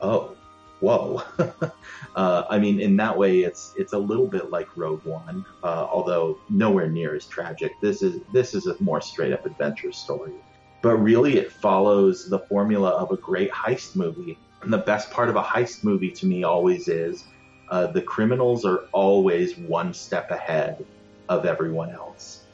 oh, 0.00 0.36
whoa. 0.80 1.22
uh, 2.16 2.44
I 2.48 2.58
mean, 2.58 2.80
in 2.80 2.96
that 2.96 3.16
way, 3.16 3.40
it's 3.40 3.74
it's 3.76 3.92
a 3.92 3.98
little 3.98 4.26
bit 4.26 4.50
like 4.50 4.76
Rogue 4.76 5.04
One, 5.04 5.44
uh, 5.62 5.86
although 5.90 6.38
nowhere 6.48 6.88
near 6.88 7.14
as 7.14 7.26
tragic. 7.26 7.72
This 7.80 8.02
is 8.02 8.20
this 8.32 8.54
is 8.54 8.66
a 8.66 8.80
more 8.82 9.00
straight 9.00 9.32
up 9.32 9.46
adventure 9.46 9.92
story 9.92 10.32
but 10.80 10.96
really 10.96 11.38
it 11.38 11.52
follows 11.52 12.28
the 12.28 12.38
formula 12.38 12.90
of 12.90 13.10
a 13.10 13.16
great 13.16 13.50
heist 13.50 13.96
movie. 13.96 14.38
And 14.62 14.72
the 14.72 14.78
best 14.78 15.10
part 15.10 15.28
of 15.28 15.36
a 15.36 15.42
heist 15.42 15.84
movie 15.84 16.10
to 16.12 16.26
me 16.26 16.44
always 16.44 16.88
is 16.88 17.24
uh, 17.70 17.88
the 17.88 18.02
criminals 18.02 18.64
are 18.64 18.84
always 18.92 19.56
one 19.56 19.92
step 19.92 20.30
ahead 20.30 20.84
of 21.28 21.44
everyone 21.44 21.90
else. 21.90 22.44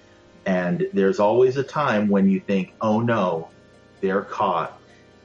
And 0.47 0.87
there's 0.93 1.21
always 1.21 1.57
a 1.57 1.63
time 1.63 2.09
when 2.09 2.29
you 2.29 2.41
think, 2.41 2.75
oh 2.81 3.01
no, 3.01 3.49
they're 4.01 4.23
caught, 4.23 4.79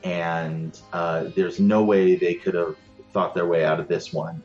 and 0.03 0.79
uh, 0.93 1.25
there's 1.35 1.59
no 1.59 1.83
way 1.83 2.15
they 2.15 2.35
could 2.35 2.55
have 2.55 2.75
thought 3.13 3.33
their 3.33 3.47
way 3.47 3.65
out 3.65 3.79
of 3.79 3.87
this 3.87 4.13
one. 4.13 4.41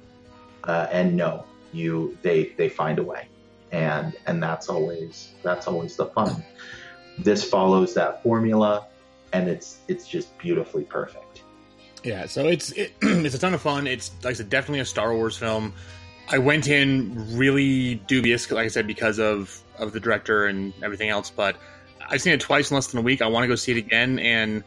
Uh, 0.64 0.86
and 0.90 1.16
no, 1.16 1.44
you 1.72 2.16
they 2.22 2.46
they 2.56 2.68
find 2.68 2.98
a 2.98 3.02
way, 3.02 3.28
and 3.72 4.16
and 4.26 4.42
that's 4.42 4.68
always 4.68 5.32
that's 5.42 5.66
always 5.66 5.96
the 5.96 6.06
fun 6.06 6.42
this 7.18 7.44
follows 7.44 7.94
that 7.94 8.22
formula 8.22 8.86
and 9.32 9.48
it's 9.48 9.78
it's 9.88 10.06
just 10.08 10.36
beautifully 10.38 10.84
perfect 10.84 11.42
Yeah, 12.02 12.26
so 12.26 12.46
it's 12.46 12.72
it, 12.72 12.92
it's 13.02 13.34
a 13.34 13.38
ton 13.38 13.54
of 13.54 13.62
fun. 13.62 13.86
It's 13.86 14.10
like 14.22 14.32
I 14.32 14.34
said, 14.34 14.50
definitely 14.50 14.80
a 14.80 14.84
Star 14.84 15.14
Wars 15.14 15.36
film. 15.36 15.72
I 16.28 16.38
went 16.38 16.68
in 16.68 17.36
really 17.36 17.96
dubious, 17.96 18.50
like 18.50 18.64
I 18.64 18.68
said, 18.68 18.86
because 18.86 19.18
of 19.18 19.62
of 19.78 19.92
the 19.92 20.00
director 20.00 20.46
and 20.46 20.74
everything 20.82 21.08
else. 21.08 21.30
But 21.30 21.56
I've 22.06 22.20
seen 22.20 22.34
it 22.34 22.40
twice 22.40 22.70
in 22.70 22.74
less 22.74 22.88
than 22.88 23.00
a 23.00 23.02
week. 23.02 23.22
I 23.22 23.26
want 23.26 23.44
to 23.44 23.48
go 23.48 23.54
see 23.54 23.72
it 23.72 23.78
again, 23.78 24.18
and 24.18 24.64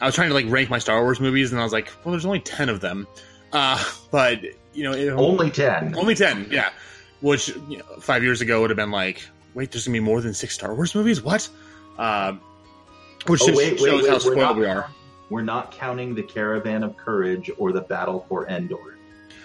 I 0.00 0.06
was 0.06 0.14
trying 0.14 0.28
to 0.28 0.34
like 0.34 0.46
rank 0.48 0.70
my 0.70 0.78
Star 0.78 1.02
Wars 1.02 1.20
movies, 1.20 1.52
and 1.52 1.60
I 1.60 1.64
was 1.64 1.72
like, 1.72 1.90
well, 2.04 2.12
there's 2.12 2.24
only 2.26 2.40
ten 2.40 2.68
of 2.68 2.80
them. 2.80 3.06
Uh, 3.52 3.82
but 4.10 4.40
you 4.72 4.84
know, 4.84 4.92
it, 4.92 5.08
only 5.10 5.50
10 5.50 5.96
only 5.96 6.14
ten, 6.14 6.46
yeah. 6.50 6.70
Which 7.20 7.48
you 7.68 7.78
know, 7.78 7.84
five 8.00 8.22
years 8.22 8.40
ago 8.40 8.60
would 8.60 8.70
have 8.70 8.76
been 8.76 8.90
like, 8.92 9.22
wait, 9.54 9.72
there's 9.72 9.86
gonna 9.86 9.96
be 9.96 10.00
more 10.00 10.20
than 10.20 10.32
six 10.34 10.54
Star 10.54 10.74
Wars 10.74 10.94
movies? 10.94 11.20
What? 11.20 11.48
Uh, 11.98 12.34
which 13.26 13.42
Oh, 13.42 13.52
wait, 13.54 13.78
shows 13.78 14.02
wait, 14.02 14.08
how 14.08 14.18
spoiled 14.18 14.38
not- 14.38 14.56
we 14.56 14.64
are. 14.66 14.88
we're 15.28 15.42
not 15.42 15.72
counting 15.72 16.14
the 16.14 16.22
caravan 16.22 16.82
of 16.82 16.96
courage 16.96 17.50
or 17.58 17.72
the 17.72 17.82
battle 17.82 18.24
for 18.28 18.48
endor 18.48 18.96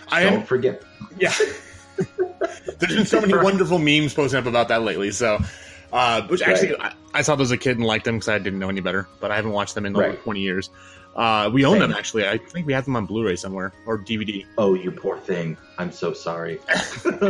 I 0.10 0.24
don't 0.24 0.48
forget 0.48 0.82
Yeah. 1.20 1.34
There's 2.80 2.96
been 2.96 3.06
so 3.06 3.22
many 3.22 3.34
wonderful 3.44 3.80
memes 3.80 4.14
posted 4.14 4.40
up 4.40 4.46
about 4.46 4.68
that 4.70 4.84
lately. 4.84 5.12
So, 5.12 5.40
uh, 5.94 6.22
which 6.28 6.42
actually, 6.42 6.76
I, 6.80 6.94
I 7.14 7.22
saw 7.22 7.36
those 7.36 7.48
as 7.48 7.52
a 7.52 7.58
kid 7.58 7.78
and 7.78 7.86
liked 7.86 8.06
them 8.06 8.16
because 8.16 8.30
I 8.30 8.38
didn't 8.40 8.60
know 8.60 8.70
any 8.70 8.82
better. 8.82 9.08
But 9.20 9.32
I 9.32 9.36
haven't 9.36 9.52
watched 9.52 9.76
them 9.76 9.86
in 9.86 9.96
over 9.96 10.14
20 10.14 10.40
years. 10.40 10.70
Uh, 11.16 11.50
we 11.54 11.64
own 11.64 11.76
Same. 11.80 11.82
them 11.90 11.94
actually. 11.94 12.28
I 12.28 12.38
think 12.38 12.68
we 12.68 12.74
have 12.74 12.84
them 12.84 12.98
on 12.98 13.06
Blu-ray 13.06 13.38
somewhere 13.38 13.72
or 13.86 13.98
DVD. 13.98 14.46
oh 14.58 14.74
you 14.74 14.92
poor 14.92 15.18
thing 15.18 15.56
i'm 15.78 15.90
so 15.90 16.12
sorry 16.12 16.60
Well, 17.06 17.22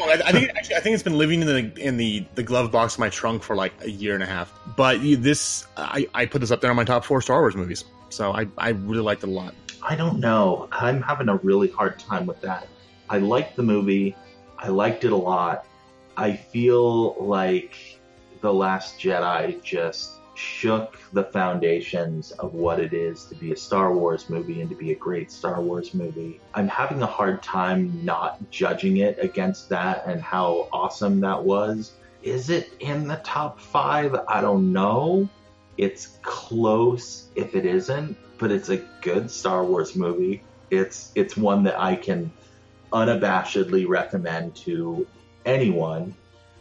I, 0.00 0.18
I 0.24 0.32
think 0.32 0.48
actually, 0.56 0.76
I 0.76 0.80
think 0.80 0.94
it's 0.94 1.02
been 1.02 1.18
living 1.18 1.42
in 1.42 1.46
the 1.46 1.78
in 1.78 1.98
the 1.98 2.24
the 2.36 2.42
glove 2.42 2.72
box 2.72 2.94
of 2.94 3.00
my 3.00 3.10
trunk 3.10 3.42
for 3.42 3.54
like 3.54 3.74
a 3.82 3.90
year 3.90 4.14
and 4.14 4.22
a 4.22 4.26
half. 4.26 4.50
But 4.76 5.02
this, 5.02 5.66
I, 5.76 6.06
I 6.14 6.24
put 6.24 6.40
this 6.40 6.50
up 6.50 6.62
there 6.62 6.70
on 6.70 6.76
my 6.76 6.84
top 6.84 7.04
four 7.04 7.20
Star 7.20 7.40
Wars 7.40 7.54
movies. 7.54 7.84
So 8.08 8.32
I, 8.32 8.46
I 8.56 8.70
really 8.70 9.02
liked 9.02 9.24
it 9.24 9.28
a 9.28 9.30
lot. 9.30 9.54
i 9.82 9.94
don't 9.94 10.18
know 10.20 10.66
i'm 10.72 11.02
having 11.02 11.28
a 11.28 11.36
really 11.36 11.68
hard 11.68 11.98
time 11.98 12.24
with 12.24 12.40
that 12.40 12.66
i 13.10 13.18
liked 13.18 13.56
the 13.56 13.62
movie 13.62 14.16
i 14.58 14.68
liked 14.68 15.04
it 15.04 15.12
a 15.12 15.16
lot 15.16 15.66
i 16.16 16.32
feel 16.34 17.14
like 17.22 18.00
the 18.44 18.52
last 18.52 19.00
jedi 19.00 19.58
just 19.62 20.20
shook 20.34 20.98
the 21.14 21.24
foundations 21.24 22.30
of 22.32 22.52
what 22.52 22.78
it 22.78 22.92
is 22.92 23.24
to 23.24 23.34
be 23.36 23.52
a 23.52 23.56
Star 23.56 23.94
Wars 23.94 24.28
movie 24.28 24.60
and 24.60 24.68
to 24.68 24.76
be 24.76 24.92
a 24.92 24.94
great 24.94 25.32
Star 25.32 25.62
Wars 25.62 25.94
movie. 25.94 26.38
I'm 26.52 26.68
having 26.68 27.00
a 27.00 27.06
hard 27.06 27.42
time 27.42 28.04
not 28.04 28.38
judging 28.50 28.98
it 28.98 29.18
against 29.18 29.70
that 29.70 30.04
and 30.06 30.20
how 30.20 30.68
awesome 30.74 31.20
that 31.20 31.42
was. 31.42 31.92
Is 32.22 32.50
it 32.50 32.74
in 32.80 33.08
the 33.08 33.16
top 33.24 33.58
five? 33.58 34.14
I 34.28 34.42
don't 34.42 34.74
know. 34.74 35.26
It's 35.78 36.18
close 36.20 37.28
if 37.34 37.56
it 37.56 37.64
isn't, 37.64 38.14
but 38.36 38.52
it's 38.52 38.68
a 38.68 38.76
good 39.00 39.30
Star 39.30 39.64
Wars 39.64 39.96
movie. 39.96 40.42
It's 40.68 41.12
it's 41.14 41.34
one 41.34 41.62
that 41.62 41.80
I 41.80 41.96
can 41.96 42.30
unabashedly 42.92 43.88
recommend 43.88 44.54
to 44.56 45.06
anyone, 45.46 46.14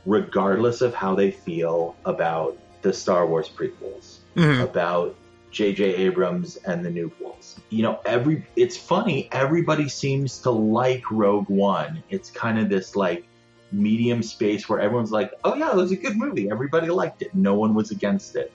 regardless 0.06 0.82
of 0.82 0.94
how 0.94 1.16
they 1.16 1.32
feel 1.32 1.96
about 2.06 2.58
the 2.82 2.94
Star 2.94 3.26
Wars 3.26 3.50
prequels, 3.50 4.18
Mhm. 4.36 4.63
about 4.63 5.16
J.J. 5.52 5.96
Abrams 5.96 6.58
and 6.58 6.84
the 6.84 6.89
new 6.89 7.12
ones. 7.22 7.56
You 7.70 7.84
know, 7.84 8.00
every 8.06 8.46
it's 8.56 8.76
funny. 8.76 9.30
Everybody 9.32 9.88
seems 9.88 10.39
to 10.39 10.52
like 10.52 11.10
Rogue 11.12 11.48
One. 11.50 12.04
It's 12.10 12.30
kind 12.32 12.58
of 12.60 12.70
this 12.70 12.96
like 12.96 13.26
medium 13.72 14.22
space 14.24 14.68
where 14.68 14.80
everyone's 14.80 15.12
like, 15.12 15.32
"Oh 15.44 15.56
yeah, 15.56 15.70
it 15.72 15.76
was 15.76 15.92
a 15.92 15.96
good 15.96 16.18
movie. 16.18 16.50
Everybody 16.50 16.88
liked 16.89 17.22
it. 17.22 17.34
No 17.36 17.54
one 17.56 17.74
was 17.76 17.92
against 17.92 18.36
it." 18.36 18.52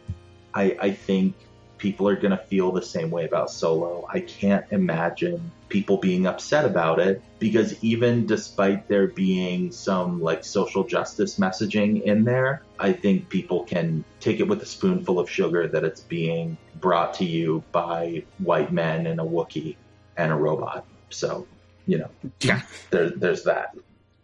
I, 0.54 0.76
I 0.80 0.90
think 0.90 1.34
people 1.78 2.08
are 2.08 2.16
going 2.16 2.30
to 2.30 2.36
feel 2.36 2.72
the 2.72 2.82
same 2.82 3.10
way 3.10 3.24
about 3.24 3.50
Solo. 3.50 4.06
I 4.12 4.20
can't 4.20 4.64
imagine 4.70 5.50
people 5.68 5.98
being 5.98 6.26
upset 6.26 6.64
about 6.64 6.98
it 6.98 7.22
because 7.38 7.82
even 7.84 8.26
despite 8.26 8.88
there 8.88 9.06
being 9.06 9.70
some 9.70 10.20
like 10.20 10.44
social 10.44 10.84
justice 10.84 11.38
messaging 11.38 12.02
in 12.02 12.24
there, 12.24 12.62
I 12.78 12.92
think 12.92 13.28
people 13.28 13.64
can 13.64 14.04
take 14.20 14.40
it 14.40 14.48
with 14.48 14.62
a 14.62 14.66
spoonful 14.66 15.18
of 15.18 15.30
sugar 15.30 15.68
that 15.68 15.84
it's 15.84 16.00
being 16.00 16.56
brought 16.80 17.14
to 17.14 17.24
you 17.24 17.62
by 17.72 18.24
white 18.38 18.72
men 18.72 19.06
and 19.06 19.20
a 19.20 19.24
Wookiee 19.24 19.76
and 20.16 20.32
a 20.32 20.34
robot. 20.34 20.84
So, 21.10 21.46
you 21.86 21.98
know, 21.98 22.10
Yeah. 22.40 22.62
there, 22.90 23.10
there's 23.10 23.44
that. 23.44 23.74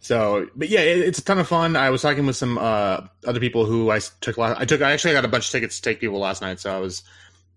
So, 0.00 0.48
but 0.54 0.68
yeah, 0.68 0.80
it, 0.80 0.98
it's 0.98 1.18
a 1.18 1.24
ton 1.24 1.38
of 1.38 1.48
fun. 1.48 1.76
I 1.76 1.88
was 1.88 2.02
talking 2.02 2.26
with 2.26 2.36
some 2.36 2.58
uh, 2.58 3.00
other 3.26 3.40
people 3.40 3.64
who 3.64 3.90
I 3.90 4.00
took. 4.20 4.36
la- 4.36 4.54
I 4.58 4.66
took. 4.66 4.82
I 4.82 4.92
actually 4.92 5.14
got 5.14 5.24
a 5.24 5.28
bunch 5.28 5.46
of 5.46 5.52
tickets 5.52 5.76
to 5.76 5.82
take 5.82 5.98
people 5.98 6.18
last 6.18 6.42
night, 6.42 6.60
so 6.60 6.76
I 6.76 6.78
was. 6.78 7.02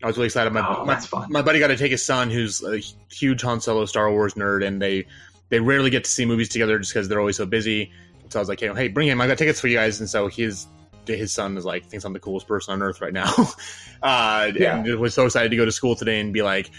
I 0.03 0.07
was 0.07 0.15
really 0.17 0.27
excited. 0.27 0.53
My, 0.53 0.65
Oh, 0.65 0.85
my, 0.85 0.99
my 1.29 1.41
buddy 1.41 1.59
got 1.59 1.67
to 1.67 1.77
take 1.77 1.91
his 1.91 2.05
son, 2.05 2.29
who's 2.29 2.61
a 2.63 2.77
huge 3.11 3.41
Han 3.41 3.59
Solo 3.61 3.85
Star 3.85 4.11
Wars 4.11 4.35
nerd, 4.35 4.65
and 4.65 4.81
they 4.81 5.05
they 5.49 5.59
rarely 5.59 5.89
get 5.89 6.03
to 6.03 6.09
see 6.11 6.25
movies 6.25 6.49
together 6.49 6.77
just 6.77 6.93
because 6.93 7.07
they're 7.07 7.19
always 7.19 7.37
so 7.37 7.45
busy. 7.45 7.91
So 8.29 8.39
I 8.39 8.41
was 8.41 8.49
like, 8.49 8.59
hey, 8.59 8.71
hey, 8.75 8.89
bring 8.89 9.07
him. 9.07 9.19
I 9.21 9.27
got 9.27 9.37
tickets 9.37 9.59
for 9.59 9.67
you 9.67 9.77
guys, 9.77 9.99
and 9.99 10.09
so 10.09 10.27
his 10.27 10.67
his 11.07 11.31
son 11.33 11.57
is 11.57 11.63
like 11.65 11.85
thinks 11.85 12.03
I'm 12.05 12.11
the 12.13 12.19
coolest 12.19 12.47
person 12.47 12.73
on 12.73 12.81
earth 12.83 12.99
right 13.01 13.13
now, 13.13 13.33
uh, 14.03 14.51
Yeah. 14.55 14.77
and 14.83 14.99
was 14.99 15.13
so 15.13 15.25
excited 15.25 15.49
to 15.49 15.55
go 15.55 15.65
to 15.65 15.71
school 15.71 15.95
today 15.95 16.19
and 16.19 16.33
be 16.33 16.41
like, 16.41 16.69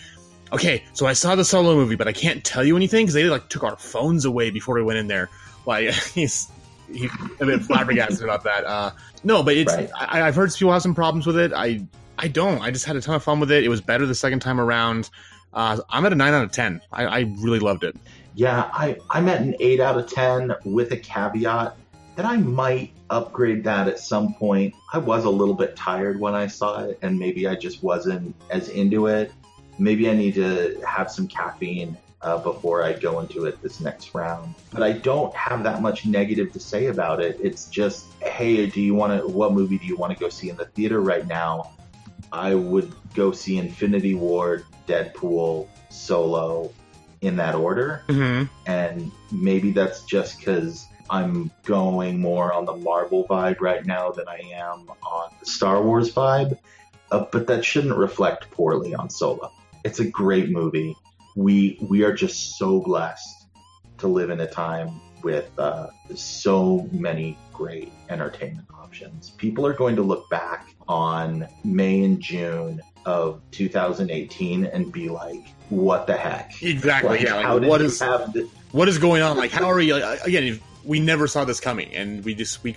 okay, 0.53 0.85
so 0.93 1.07
I 1.07 1.15
saw 1.15 1.35
the 1.35 1.45
Solo 1.47 1.75
movie, 1.75 1.97
but 1.97 2.07
I 2.09 2.13
can't 2.13 2.45
tell 2.45 2.63
you 2.63 2.77
anything 2.77 3.05
because 3.07 3.15
they 3.15 3.25
like 3.25 3.49
took 3.49 3.65
our 3.65 3.77
phones 3.79 4.25
away 4.27 4.51
before 4.51 4.75
we 4.75 4.83
went 4.83 4.99
in 4.99 5.07
there. 5.09 5.31
Like 5.67 5.91
he's 6.15 6.49
he's 6.93 7.11
a 7.41 7.47
bit 7.47 7.63
flabbergasted 7.63 8.23
about 8.23 8.45
that. 8.45 8.65
Uh, 8.65 8.91
no, 9.25 9.43
but 9.43 9.57
it's 9.57 9.75
Right. 9.75 9.91
I, 9.99 10.23
I've 10.23 10.37
heard 10.37 10.53
people 10.55 10.73
have 10.73 10.83
some 10.83 10.95
problems 10.95 11.27
with 11.27 11.39
it. 11.39 11.53
I 11.55 11.87
I 12.19 12.29
don't. 12.29 12.61
I 12.61 12.71
just 12.71 12.85
had 12.85 12.97
a 12.97 13.01
ton 13.01 13.15
of 13.15 13.23
fun 13.23 13.41
with 13.41 13.51
it. 13.51 13.65
It 13.65 13.69
was 13.69 13.81
better 13.81 14.05
the 14.07 14.15
second 14.15 14.41
time 14.41 14.61
around. 14.61 15.11
Uh, 15.53 15.81
I'm 15.89 16.05
at 16.05 16.13
a 16.13 16.17
nine 16.17 16.35
out 16.35 16.45
of 16.45 16.53
ten. 16.53 16.81
I, 16.93 17.05
I 17.05 17.21
really 17.39 17.61
loved 17.61 17.85
it. 17.85 17.97
Yeah, 18.35 18.71
I, 18.73 18.99
I'm 19.11 19.29
at 19.29 19.41
an 19.41 19.57
8 19.59 19.81
out 19.81 19.99
of 19.99 20.09
10 20.09 20.55
with 20.65 20.93
a 20.93 20.97
caveat 20.97 21.75
that 22.15 22.25
I 22.25 22.37
might 22.37 22.93
upgrade 23.11 23.65
that 23.65 23.89
at 23.89 23.99
some 23.99 24.33
point. 24.35 24.77
I 24.93 24.99
was 24.99 25.25
a 25.25 25.31
little 25.31 25.55
bit 25.55 25.75
tired 25.75 26.21
when 26.21 26.37
I 26.37 26.47
saw 26.47 26.85
it, 26.85 27.01
and 27.03 27.19
maybe 27.19 27.49
I 27.49 27.57
just 27.57 27.83
wasn't 27.83 28.37
as 28.51 28.69
into 28.69 29.09
it. 29.09 29.33
Maybe 29.81 30.09
I 30.09 30.15
need 30.15 30.35
to 30.35 30.81
have 30.87 31.11
some 31.11 31.27
caffeine 31.27 31.97
uh, 32.23 32.39
before 32.39 32.85
I 32.85 32.93
go 32.93 33.19
into 33.19 33.47
it 33.47 33.61
this 33.61 33.81
next 33.81 34.15
round. 34.15 34.55
But 34.71 34.85
I 34.85 34.93
don't 34.93 35.35
have 35.35 35.65
that 35.65 35.83
much 35.83 36.07
negative 36.07 36.53
to 36.53 36.61
say 36.61 36.87
about 36.87 37.21
it. 37.21 37.41
It's 37.43 37.67
just, 37.67 38.07
hey, 38.23 38.67
do 38.67 38.81
you 38.81 38.95
want 38.95 39.21
to, 39.21 39.27
what 39.27 39.53
movie 39.53 39.79
do 39.79 39.87
you 39.87 39.97
want 39.97 40.13
to 40.13 40.19
go 40.19 40.29
see 40.29 40.49
in 40.49 40.57
the 40.57 40.67
theater 40.67 41.01
right 41.01 41.27
now? 41.27 41.73
I 42.33 42.55
would 42.55 42.93
go 43.15 43.33
see 43.33 43.59
Infinity 43.59 44.15
War, 44.15 44.63
Deadpool, 44.87 45.69
Solo 45.91 46.73
in 47.21 47.37
that 47.37 47.55
order 47.55 48.05
Mm-hmm. 48.09 48.45
and 48.67 49.11
maybe 49.33 49.73
that's 49.73 50.05
just 50.05 50.39
because 50.39 50.87
I'm 51.11 51.51
going 51.65 52.21
more 52.21 52.53
on 52.53 52.65
the 52.65 52.77
Marvel 52.77 53.27
vibe 53.29 53.61
right 53.61 53.85
now 53.85 54.11
than 54.11 54.29
I 54.29 54.41
am 54.53 54.89
on 55.03 55.31
the 55.41 55.47
Star 55.47 55.83
Wars 55.83 56.13
vibe. 56.13 56.59
Uh, 57.11 57.25
but 57.33 57.47
that 57.47 57.65
shouldn't 57.65 57.97
reflect 57.97 58.51
poorly 58.51 58.95
on 58.95 59.09
Solo. 59.09 59.51
It's 59.85 59.99
a 60.01 60.09
great 60.09 60.51
movie. 60.51 60.95
We 61.35 61.79
we 61.89 62.05
are 62.05 62.13
just 62.13 62.59
so 62.59 62.81
blessed 62.81 63.47
to 63.99 64.09
live 64.09 64.29
in 64.31 64.41
a 64.41 64.47
time 64.47 65.01
with 65.23 65.51
uh, 65.59 65.89
so 66.15 66.89
many 66.93 67.39
great 67.53 67.91
entertainment 68.11 68.69
options. 68.79 69.31
People 69.31 69.67
are 69.67 69.73
going 69.73 69.97
to 69.97 70.03
look 70.03 70.29
back 70.31 70.69
on 70.89 71.47
May 71.65 72.03
and 72.03 72.21
June 72.21 72.81
of 73.05 73.41
2018 73.53 74.67
and 74.67 74.93
be 74.93 75.09
like, 75.09 75.49
"What 75.69 76.07
the 76.07 76.17
heck?" 76.17 76.63
Exactly. 76.63 77.11
Like, 77.11 77.21
yeah. 77.23 77.37
Like, 77.37 77.47
how 77.47 77.59
what 77.59 77.81
you 77.81 77.91
have 78.01 78.33
this? 78.33 78.49
what 78.73 78.89
is 78.89 78.99
going 78.99 79.23
on? 79.23 79.37
Like, 79.37 79.51
how 79.51 79.71
are 79.71 79.77
we? 79.77 79.93
Like, 79.93 80.23
again, 80.23 80.61
we 80.85 81.01
never 81.01 81.27
saw 81.27 81.45
this 81.45 81.61
coming, 81.61 81.95
and 81.95 82.25
we 82.25 82.35
just 82.35 82.63
we 82.63 82.77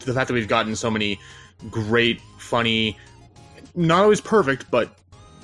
the 0.00 0.14
fact 0.14 0.28
that 0.28 0.34
we've 0.34 0.48
gotten 0.48 0.74
so 0.76 0.90
many 0.90 1.20
great, 1.70 2.20
funny, 2.38 2.96
not 3.74 4.02
always 4.02 4.20
perfect, 4.20 4.70
but 4.70 4.96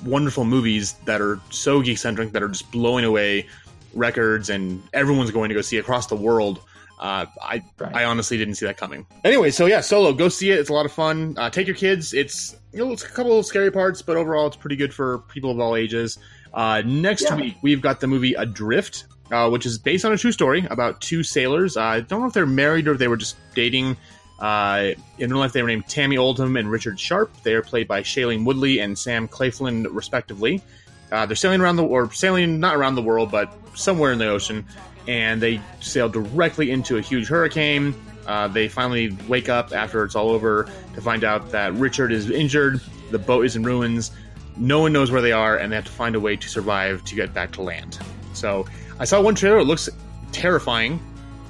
wonderful 0.03 0.45
movies 0.45 0.93
that 1.05 1.21
are 1.21 1.39
so 1.49 1.81
geek 1.81 1.97
centric 1.97 2.31
that 2.31 2.43
are 2.43 2.49
just 2.49 2.71
blowing 2.71 3.05
away 3.05 3.45
records, 3.93 4.49
and 4.49 4.81
everyone's 4.93 5.31
going 5.31 5.49
to 5.49 5.55
go 5.55 5.61
see 5.61 5.77
across 5.77 6.07
the 6.07 6.15
world. 6.15 6.61
Uh, 6.99 7.25
I 7.41 7.63
Right. 7.77 7.95
I 7.95 8.03
honestly 8.05 8.37
didn't 8.37 8.55
see 8.55 8.65
that 8.65 8.77
coming. 8.77 9.05
Anyway, 9.23 9.51
so 9.51 9.65
yeah, 9.67 9.81
Solo, 9.81 10.13
go 10.13 10.29
see 10.29 10.51
it. 10.51 10.59
It's 10.59 10.69
a 10.69 10.73
lot 10.73 10.85
of 10.85 10.91
fun. 10.91 11.35
Uh, 11.37 11.49
take 11.49 11.67
your 11.67 11.75
kids. 11.75 12.13
It's 12.13 12.55
you 12.73 12.83
know, 12.85 12.91
it's 12.91 13.03
a 13.03 13.09
couple 13.09 13.37
of 13.39 13.45
scary 13.45 13.71
parts, 13.71 14.01
but 14.01 14.17
overall, 14.17 14.47
it's 14.47 14.55
pretty 14.57 14.75
good 14.75 14.93
for 14.93 15.19
people 15.29 15.51
of 15.51 15.59
all 15.59 15.75
ages. 15.75 16.17
Uh, 16.53 16.81
next 16.85 17.23
Yeah. 17.23 17.35
week, 17.35 17.55
we've 17.61 17.81
got 17.81 17.99
the 17.99 18.07
movie 18.07 18.33
Adrift, 18.33 19.05
uh, 19.31 19.49
which 19.49 19.65
is 19.65 19.77
based 19.77 20.05
on 20.05 20.11
a 20.13 20.17
true 20.17 20.31
story 20.31 20.65
about 20.71 21.01
two 21.01 21.21
sailors. 21.23 21.77
Uh, 21.77 21.81
I 21.83 21.99
don't 22.01 22.21
know 22.21 22.27
if 22.27 22.33
they're 22.33 22.45
married 22.45 22.87
or 22.87 22.93
if 22.93 22.99
they 22.99 23.07
were 23.07 23.17
just 23.17 23.35
dating. 23.53 23.95
Uh, 24.39 24.89
in 25.17 25.31
real 25.31 25.39
life, 25.39 25.53
they 25.53 25.61
were 25.63 25.67
named 25.67 25.85
Tami 25.87 26.17
Oldham 26.17 26.55
and 26.57 26.69
Richard 26.69 26.99
Sharp. 26.99 27.31
They 27.43 27.53
are 27.55 27.63
played 27.63 27.87
by 27.87 28.01
Shailene 28.03 28.45
Woodley 28.45 28.79
and 28.79 28.97
Sam 28.97 29.27
Claflin, 29.27 29.87
respectively. 29.91 30.61
Uh, 31.11 31.25
they're 31.25 31.35
sailing 31.35 31.61
around 31.61 31.77
the 31.77 31.83
or 31.85 32.11
sailing 32.11 32.59
not 32.59 32.75
around 32.75 32.95
the 32.95 33.01
world, 33.01 33.31
but 33.31 33.53
somewhere 33.75 34.11
in 34.11 34.17
the 34.19 34.27
ocean, 34.27 34.65
and 35.07 35.41
they 35.41 35.61
sail 35.79 36.09
directly 36.09 36.71
into 36.71 36.97
a 36.97 37.01
huge 37.01 37.27
hurricane. 37.27 37.93
Uh, 38.25 38.47
they 38.47 38.67
finally 38.67 39.15
wake 39.29 39.47
up 39.47 39.71
after 39.71 40.03
it's 40.03 40.15
all 40.15 40.29
over 40.29 40.69
to 40.95 41.01
find 41.01 41.23
out 41.23 41.51
that 41.51 41.73
Richard 41.75 42.11
is 42.11 42.29
injured. 42.29 42.81
The 43.11 43.19
boat 43.19 43.45
is 43.45 43.55
in 43.55 43.63
ruins. 43.63 44.11
No 44.57 44.79
one 44.81 44.91
knows 44.91 45.11
where 45.11 45.21
they 45.21 45.31
are, 45.31 45.55
and 45.55 45.71
they 45.71 45.75
have 45.77 45.85
to 45.85 45.91
find 45.91 46.15
a 46.15 46.19
way 46.19 46.35
to 46.35 46.49
survive 46.49 47.05
to 47.05 47.15
get 47.15 47.33
back 47.33 47.51
to 47.53 47.61
land. 47.61 47.97
So 48.33 48.65
I 48.99 49.05
saw 49.05 49.21
one 49.21 49.35
trailer. 49.35 49.59
It 49.59 49.65
looks 49.65 49.87
terrifying. 50.33 50.99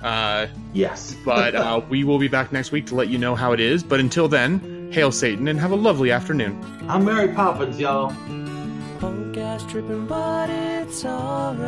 Uh, 0.04 0.48
Yes. 0.74 1.16
but 1.26 1.56
uh, 1.56 1.82
we 1.90 2.04
will 2.04 2.20
be 2.20 2.28
back 2.28 2.52
next 2.52 2.72
week 2.72 2.86
to 2.88 2.96
let 2.96 3.10
you 3.10 3.18
know 3.18 3.34
how 3.34 3.54
it 3.54 3.60
is. 3.60 3.82
But 3.82 4.00
until 4.00 4.28
then, 4.28 4.92
hail 4.92 5.12
Satan 5.12 5.48
and 5.48 5.60
have 5.60 5.72
a 5.72 5.76
lovely 5.76 6.12
afternoon. 6.12 6.64
I'm 6.88 7.06
Mary 7.06 7.30
Poppins, 7.34 7.80
y'all. 7.80 8.14
Ass 9.58 9.66
tripping, 9.66 10.06
but 10.06 10.52
it's 10.52 11.04
alright. 11.04 11.66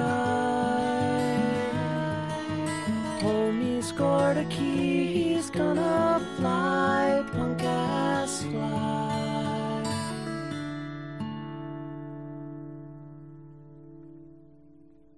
Homie 3.20 3.84
scored 3.84 4.38
a 4.38 4.46
key, 4.46 5.08
he's 5.08 5.50
gonna 5.50 6.24
fly. 6.38 7.26
Punk 7.34 7.64
ass 7.64 8.44
fly. 8.44 9.09